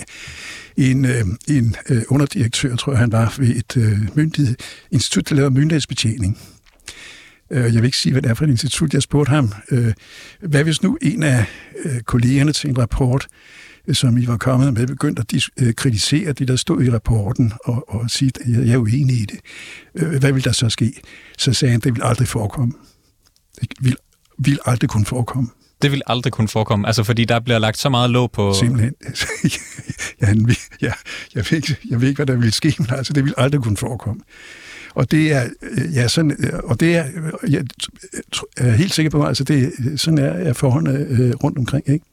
en, 0.80 1.04
øh, 1.04 1.24
en 1.48 1.76
øh, 1.88 2.02
underdirektør, 2.08 2.76
tror 2.76 2.92
jeg 2.92 2.98
han 3.00 3.12
var, 3.12 3.34
ved 3.38 3.48
et 3.48 3.76
øh, 3.76 3.98
myndighed, 4.14 4.54
institut, 4.90 5.28
der 5.28 5.34
laver 5.34 5.50
myndighedsbetjening. 5.50 6.38
Øh, 7.50 7.64
jeg 7.64 7.74
vil 7.74 7.84
ikke 7.84 7.98
sige, 7.98 8.12
hvad 8.12 8.22
det 8.22 8.30
er 8.30 8.34
for 8.34 8.44
et 8.44 8.50
institut. 8.50 8.94
Jeg 8.94 9.02
spurgte 9.02 9.30
ham, 9.30 9.52
øh, 9.70 9.92
hvad 10.40 10.64
hvis 10.64 10.82
nu 10.82 10.98
en 11.02 11.22
af 11.22 11.44
øh, 11.84 12.00
kollegerne 12.00 12.52
til 12.52 12.70
en 12.70 12.78
rapport, 12.78 13.28
øh, 13.86 13.94
som 13.94 14.18
I 14.18 14.26
var 14.26 14.36
kommet 14.36 14.74
med, 14.74 14.86
begyndte 14.86 15.20
at 15.20 15.34
dis- 15.34 15.64
øh, 15.66 15.74
kritisere 15.74 16.32
det, 16.32 16.48
der 16.48 16.56
stod 16.56 16.82
i 16.82 16.90
rapporten, 16.90 17.52
og, 17.64 17.84
og 17.88 18.10
sige, 18.10 18.32
at 18.40 18.66
jeg 18.66 18.74
er 18.74 18.78
uenig 18.78 19.16
i 19.16 19.24
det. 19.24 19.38
Øh, 19.94 20.18
hvad 20.18 20.32
vil 20.32 20.44
der 20.44 20.52
så 20.52 20.68
ske? 20.68 20.92
Så 21.38 21.52
sagde 21.52 21.72
han, 21.72 21.80
det 21.80 21.94
vil 21.94 22.02
aldrig 22.02 22.28
forekomme. 22.28 22.74
Det 23.60 23.68
vil, 23.80 23.96
vil 24.38 24.58
aldrig 24.64 24.90
kunne 24.90 25.06
forekomme. 25.06 25.48
Det 25.82 25.92
vil 25.92 26.02
aldrig 26.06 26.32
kunne 26.32 26.48
forekomme, 26.48 26.86
altså 26.86 27.04
fordi 27.04 27.24
der 27.24 27.40
bliver 27.40 27.58
lagt 27.58 27.78
så 27.78 27.88
meget 27.88 28.10
låg 28.10 28.32
på... 28.32 28.54
Simpelthen. 28.54 28.94
ja, 30.22 30.26
ja, 30.82 30.92
jeg, 31.34 31.44
ved 31.50 31.52
ikke, 31.52 31.76
jeg 31.90 32.00
ved 32.00 32.08
ikke, 32.08 32.18
hvad 32.18 32.26
der 32.26 32.40
vil 32.40 32.52
ske, 32.52 32.74
men 32.78 32.86
altså, 32.90 33.12
det 33.12 33.24
vil 33.24 33.34
aldrig 33.36 33.62
kunne 33.62 33.76
forekomme. 33.76 34.22
Og 34.94 35.10
det 35.10 35.32
er, 35.32 35.48
øh, 35.62 35.94
ja, 35.94 36.08
sådan, 36.08 36.36
øh, 36.38 36.52
og 36.64 36.80
det 36.80 36.96
er, 36.96 37.06
øh, 37.42 37.52
jeg 37.52 37.64
er 38.56 38.70
helt 38.70 38.94
sikker 38.94 39.10
på, 39.10 39.24
altså 39.24 39.44
det, 39.44 39.72
sådan 39.96 40.18
er, 40.18 40.30
er 40.30 40.52
forholdene 40.52 41.34
rundt 41.34 41.58
omkring, 41.58 41.88
ikke? 41.88 42.04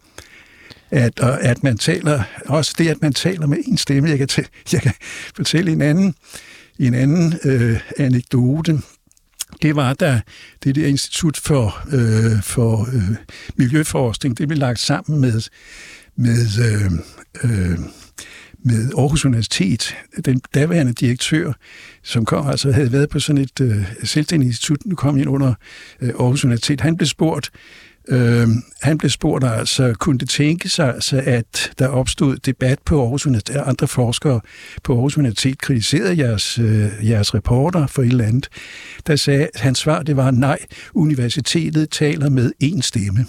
At, 0.91 1.19
og 1.19 1.43
at 1.43 1.63
man 1.63 1.77
taler, 1.77 2.23
også 2.45 2.75
det, 2.77 2.87
at 2.87 3.01
man 3.01 3.13
taler 3.13 3.47
med 3.47 3.57
en 3.65 3.77
stemme, 3.77 4.09
jeg 4.09 4.17
kan, 4.17 4.27
tæ, 4.27 4.41
jeg 4.73 4.81
kan 4.81 4.93
fortælle 5.35 5.71
en 5.71 5.81
anden, 5.81 6.15
en 6.79 6.93
anden 6.93 7.33
øh, 7.43 7.79
anekdote, 7.97 8.81
det 9.61 9.75
var 9.75 9.93
da 9.93 10.21
det 10.63 10.75
der 10.75 10.87
Institut 10.87 11.37
for, 11.37 11.81
øh, 11.91 12.43
for 12.43 12.89
øh, 12.93 13.15
Miljøforskning, 13.55 14.37
det 14.37 14.47
blev 14.47 14.59
lagt 14.59 14.79
sammen 14.79 15.21
med, 15.21 15.41
med, 16.15 16.47
øh, 16.59 16.91
øh, 17.43 17.79
med 18.59 18.91
Aarhus 18.97 19.25
Universitet. 19.25 19.95
Den 20.25 20.41
daværende 20.53 20.93
direktør, 20.93 21.53
som 22.03 22.25
kom, 22.25 22.47
altså 22.47 22.71
havde 22.71 22.91
været 22.91 23.09
på 23.09 23.19
sådan 23.19 23.41
et 23.41 23.61
øh, 23.61 23.85
selvstændigt 24.03 24.49
institut, 24.49 24.85
nu 24.85 24.95
kom 24.95 25.17
ind 25.17 25.29
under 25.29 25.53
øh, 26.01 26.09
Aarhus 26.09 26.45
Universitet, 26.45 26.81
han 26.81 26.97
blev 26.97 27.07
spurgt, 27.07 27.51
Øh, 28.09 28.47
han 28.81 28.97
blev 28.97 29.09
spurgt 29.09 29.45
altså, 29.45 29.93
kunne 29.99 30.19
det 30.19 30.29
tænke 30.29 30.69
sig, 30.69 30.93
altså, 30.93 31.23
at 31.25 31.71
der 31.79 31.87
opstod 31.87 32.37
debat 32.37 32.79
på 32.85 33.01
Aarhus 33.01 33.25
Universitet, 33.25 33.55
andre 33.55 33.87
forskere 33.87 34.41
på 34.83 34.93
Aarhus 34.93 35.17
Universitet 35.17 35.57
kritiserede 35.57 36.17
jeres, 36.17 36.59
øh, 36.59 37.09
jeres 37.09 37.33
reporter 37.33 37.87
for 37.87 38.01
et 38.01 38.07
eller 38.07 38.25
andet. 38.25 38.49
Der 39.07 39.15
sagde, 39.15 39.47
hans 39.55 39.77
svar 39.77 40.03
det 40.03 40.17
var, 40.17 40.31
nej, 40.31 40.59
universitetet 40.93 41.89
taler 41.89 42.29
med 42.29 42.51
én 42.63 42.81
stemme. 42.81 43.25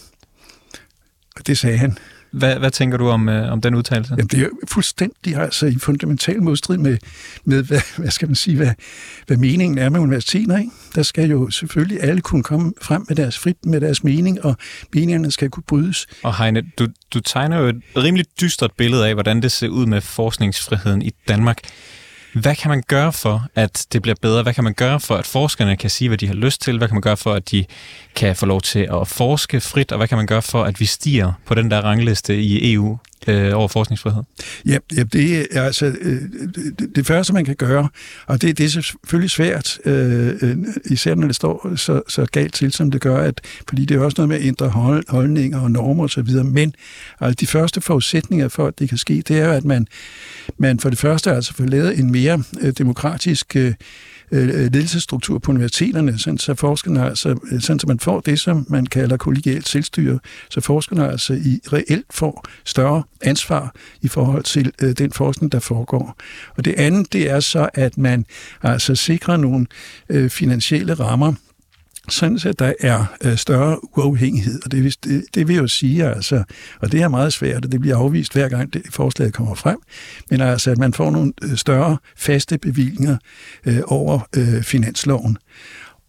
Og 1.36 1.46
det 1.46 1.58
sagde 1.58 1.78
han. 1.78 1.98
Hvad, 2.30 2.58
hvad 2.58 2.70
tænker 2.70 2.98
du 2.98 3.08
om, 3.08 3.28
øh, 3.28 3.52
om 3.52 3.60
den 3.60 3.74
udtalelse? 3.74 4.14
Jamen, 4.18 4.26
det 4.26 4.42
er 4.42 4.48
fuldstændig 4.68 5.36
altså, 5.36 5.66
i 5.66 5.78
fundamental 5.78 6.42
modstrid 6.42 6.78
med, 6.78 6.98
med 7.44 7.62
hvad, 7.62 7.80
hvad 7.96 8.10
skal 8.10 8.28
man 8.28 8.34
sige, 8.34 8.56
hvad, 8.56 8.70
hvad 9.26 9.36
meningen 9.36 9.78
er 9.78 9.88
med 9.88 10.00
universiteter. 10.00 10.58
Ikke? 10.58 10.70
Der 10.94 11.02
skal 11.02 11.30
jo 11.30 11.50
selvfølgelig 11.50 12.02
alle 12.02 12.20
kunne 12.20 12.42
komme 12.42 12.72
frem 12.82 13.04
med 13.08 13.16
deres 13.16 13.38
frit 13.38 13.56
med 13.64 13.80
deres 13.80 14.04
mening, 14.04 14.44
og 14.44 14.56
meningerne 14.94 15.30
skal 15.30 15.50
kunne 15.50 15.64
brydes. 15.68 16.06
Og 16.22 16.36
Heine, 16.38 16.62
du, 16.78 16.86
du 17.14 17.20
tegner 17.20 17.58
jo 17.58 17.66
et 17.66 17.82
rimelig 17.96 18.26
dystert 18.40 18.70
billede 18.76 19.08
af, 19.08 19.14
hvordan 19.14 19.42
det 19.42 19.52
ser 19.52 19.68
ud 19.68 19.86
med 19.86 20.00
forskningsfriheden 20.00 21.02
i 21.02 21.10
Danmark. 21.28 21.58
Hvad 22.32 22.56
kan 22.56 22.68
man 22.68 22.82
gøre 22.88 23.12
for, 23.12 23.46
at 23.54 23.86
det 23.92 24.02
bliver 24.02 24.14
bedre? 24.22 24.42
Hvad 24.42 24.54
kan 24.54 24.64
man 24.64 24.74
gøre 24.74 25.00
for, 25.00 25.14
at 25.16 25.26
forskerne 25.26 25.76
kan 25.76 25.90
sige, 25.90 26.08
hvad 26.08 26.18
de 26.18 26.26
har 26.26 26.34
lyst 26.34 26.62
til? 26.62 26.78
Hvad 26.78 26.88
kan 26.88 26.94
man 26.94 27.02
gøre 27.02 27.16
for, 27.16 27.32
at 27.32 27.50
de 27.50 27.64
kan 28.14 28.36
få 28.36 28.46
lov 28.46 28.60
til 28.60 28.88
at 29.00 29.08
forske 29.08 29.60
frit? 29.60 29.92
Og 29.92 29.98
hvad 29.98 30.08
kan 30.08 30.18
man 30.18 30.26
gøre 30.26 30.42
for, 30.42 30.64
at 30.64 30.80
vi 30.80 30.86
stiger 30.86 31.32
på 31.46 31.54
den 31.54 31.70
der 31.70 31.80
rangliste 31.80 32.42
i 32.42 32.74
EU 32.74 32.98
øh, 33.26 33.52
over 33.54 33.68
forskningsfrihed? 33.68 34.22
Ja, 34.66 34.78
ja 34.96 35.02
det 35.02 35.46
er 35.50 35.62
altså 35.62 35.86
øh, 35.86 36.22
det, 36.78 36.96
det 36.96 37.06
første, 37.06 37.32
man 37.32 37.44
kan 37.44 37.56
gøre, 37.56 37.88
og 38.26 38.42
det, 38.42 38.58
det 38.58 38.64
er 38.64 38.68
selvfølgelig 38.68 39.30
svært, 39.30 39.78
øh, 39.84 40.34
øh 40.42 40.56
især 40.84 41.14
når 41.14 41.26
det 41.26 41.36
står 41.36 41.76
så, 41.76 42.02
så 42.08 42.26
galt 42.32 42.54
til, 42.54 42.72
som 42.72 42.90
det 42.90 43.00
gør, 43.00 43.16
at, 43.16 43.40
fordi 43.68 43.84
det 43.84 43.96
er 43.96 44.00
også 44.00 44.14
noget 44.18 44.28
med 44.28 44.36
at 44.36 44.44
ændre 44.44 44.68
hold, 44.68 45.04
holdninger 45.08 45.60
og 45.60 45.70
normer 45.70 46.04
osv., 46.04 46.44
men 46.44 46.74
altså, 47.20 47.36
de 47.40 47.46
første 47.46 47.80
forudsætninger 47.80 48.48
for, 48.48 48.66
at 48.66 48.78
det 48.78 48.88
kan 48.88 48.98
ske, 48.98 49.22
det 49.28 49.38
er 49.38 49.44
jo, 49.44 49.52
at 49.52 49.64
man, 49.64 49.86
man 50.58 50.80
for 50.80 50.90
det 50.90 50.98
første 50.98 51.32
altså 51.32 51.54
får 51.54 51.64
lavet 51.64 51.98
en 51.98 52.12
mere 52.12 52.42
øh, 52.60 52.72
demokratisk 52.78 53.56
øh, 53.56 53.74
Øh, 54.32 54.48
øh, 54.48 54.72
ledelsesstruktur 54.72 55.38
på 55.38 55.52
universiteterne, 55.52 56.18
sådan 56.18 56.38
så 56.38 56.54
forskerne 56.54 57.04
altså, 57.04 57.38
sådan 57.60 57.78
så 57.78 57.86
man 57.86 57.98
får 57.98 58.20
det, 58.20 58.40
som 58.40 58.66
man 58.68 58.86
kalder 58.86 59.16
kollegialt 59.16 59.68
selvstyre, 59.68 60.18
så 60.50 60.60
forskerne 60.60 61.10
altså 61.10 61.32
i 61.32 61.60
reelt 61.72 62.06
får 62.10 62.44
større 62.64 63.02
ansvar 63.22 63.74
i 64.02 64.08
forhold 64.08 64.42
til 64.42 64.72
øh, 64.82 64.92
den 64.92 65.12
forskning, 65.12 65.52
der 65.52 65.58
foregår. 65.58 66.16
Og 66.56 66.64
det 66.64 66.74
andet, 66.78 67.12
det 67.12 67.30
er 67.30 67.40
så, 67.40 67.68
at 67.74 67.98
man 67.98 68.24
altså 68.62 68.94
sikrer 68.94 69.36
nogle 69.36 69.66
øh, 70.08 70.30
finansielle 70.30 70.94
rammer, 70.94 71.34
sådan 72.10 72.38
at 72.46 72.58
der 72.58 72.72
er 72.80 73.04
øh, 73.24 73.36
større 73.36 73.98
uafhængighed, 73.98 74.60
og 74.64 74.72
det, 74.72 75.04
det, 75.04 75.24
det 75.34 75.48
vil 75.48 75.56
jo 75.56 75.66
sige, 75.66 76.06
altså, 76.06 76.42
og 76.80 76.92
det 76.92 77.02
er 77.02 77.08
meget 77.08 77.32
svært, 77.32 77.64
og 77.64 77.72
det 77.72 77.80
bliver 77.80 77.96
afvist 77.96 78.32
hver 78.32 78.48
gang 78.48 78.72
det 78.72 78.82
forslaget 78.90 79.34
kommer 79.34 79.54
frem, 79.54 79.78
men 80.30 80.40
altså, 80.40 80.70
at 80.70 80.78
man 80.78 80.92
får 80.92 81.10
nogle 81.10 81.32
øh, 81.42 81.56
større 81.56 81.96
faste 82.16 82.58
bevillinger 82.58 83.16
øh, 83.66 83.80
over 83.86 84.20
øh, 84.36 84.62
finansloven. 84.62 85.38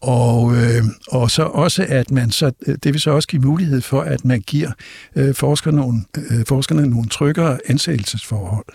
Og, 0.01 0.55
øh, 0.55 0.83
og 1.07 1.31
så 1.31 1.43
også, 1.43 1.85
at 1.89 2.11
man 2.11 2.31
så, 2.31 2.51
øh, 2.67 2.75
det 2.83 2.93
vil 2.93 3.01
så 3.01 3.11
også 3.11 3.27
give 3.27 3.41
mulighed 3.41 3.81
for, 3.81 4.01
at 4.01 4.25
man 4.25 4.41
giver 4.41 4.71
øh, 5.15 5.35
forskerne, 5.35 5.77
nogle, 5.77 6.01
øh, 6.17 6.45
forskerne 6.47 6.87
nogle 6.87 7.09
tryggere 7.09 7.59
ansættelsesforhold. 7.65 8.65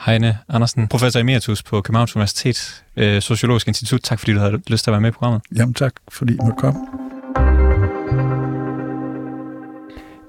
Heine 0.00 0.38
Andersen, 0.48 0.88
professor 0.88 1.20
emeritus 1.20 1.62
på 1.62 1.80
Københavns 1.80 2.16
Universitet, 2.16 2.84
øh, 2.96 3.22
Sociologisk 3.22 3.68
Institut. 3.68 4.00
Tak 4.02 4.18
fordi 4.18 4.32
du 4.32 4.38
havde 4.38 4.62
lyst 4.66 4.84
til 4.84 4.90
at 4.90 4.92
være 4.92 5.00
med 5.00 5.08
i 5.08 5.12
programmet. 5.12 5.42
Jamen 5.56 5.74
tak, 5.74 5.92
fordi 6.08 6.32
I 6.32 6.36
måtte 6.42 6.56
komme. 6.58 6.80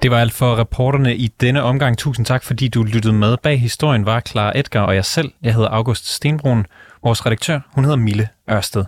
Det 0.02 0.12
var 0.12 0.20
alt 0.20 0.34
for 0.34 0.58
reporterne 0.60 1.16
i 1.16 1.28
denne 1.42 1.64
omgang. 1.64 1.98
Tusind 1.98 2.26
tak, 2.26 2.44
fordi 2.44 2.68
du 2.68 2.84
lyttede 2.84 3.14
med. 3.14 3.38
Bag 3.38 3.60
historien 3.62 4.06
var 4.06 4.20
Clara 4.20 4.60
Edgar 4.60 4.82
og 4.82 4.96
jeg 4.96 5.06
selv. 5.06 5.32
Jeg 5.44 5.54
hedder 5.54 5.70
August 5.70 6.08
Stenbrun. 6.14 6.66
Vores 7.04 7.26
redaktør, 7.26 7.60
hun 7.72 7.84
hedder 7.84 7.98
Mille 7.98 8.28
Ørsted. 8.52 8.86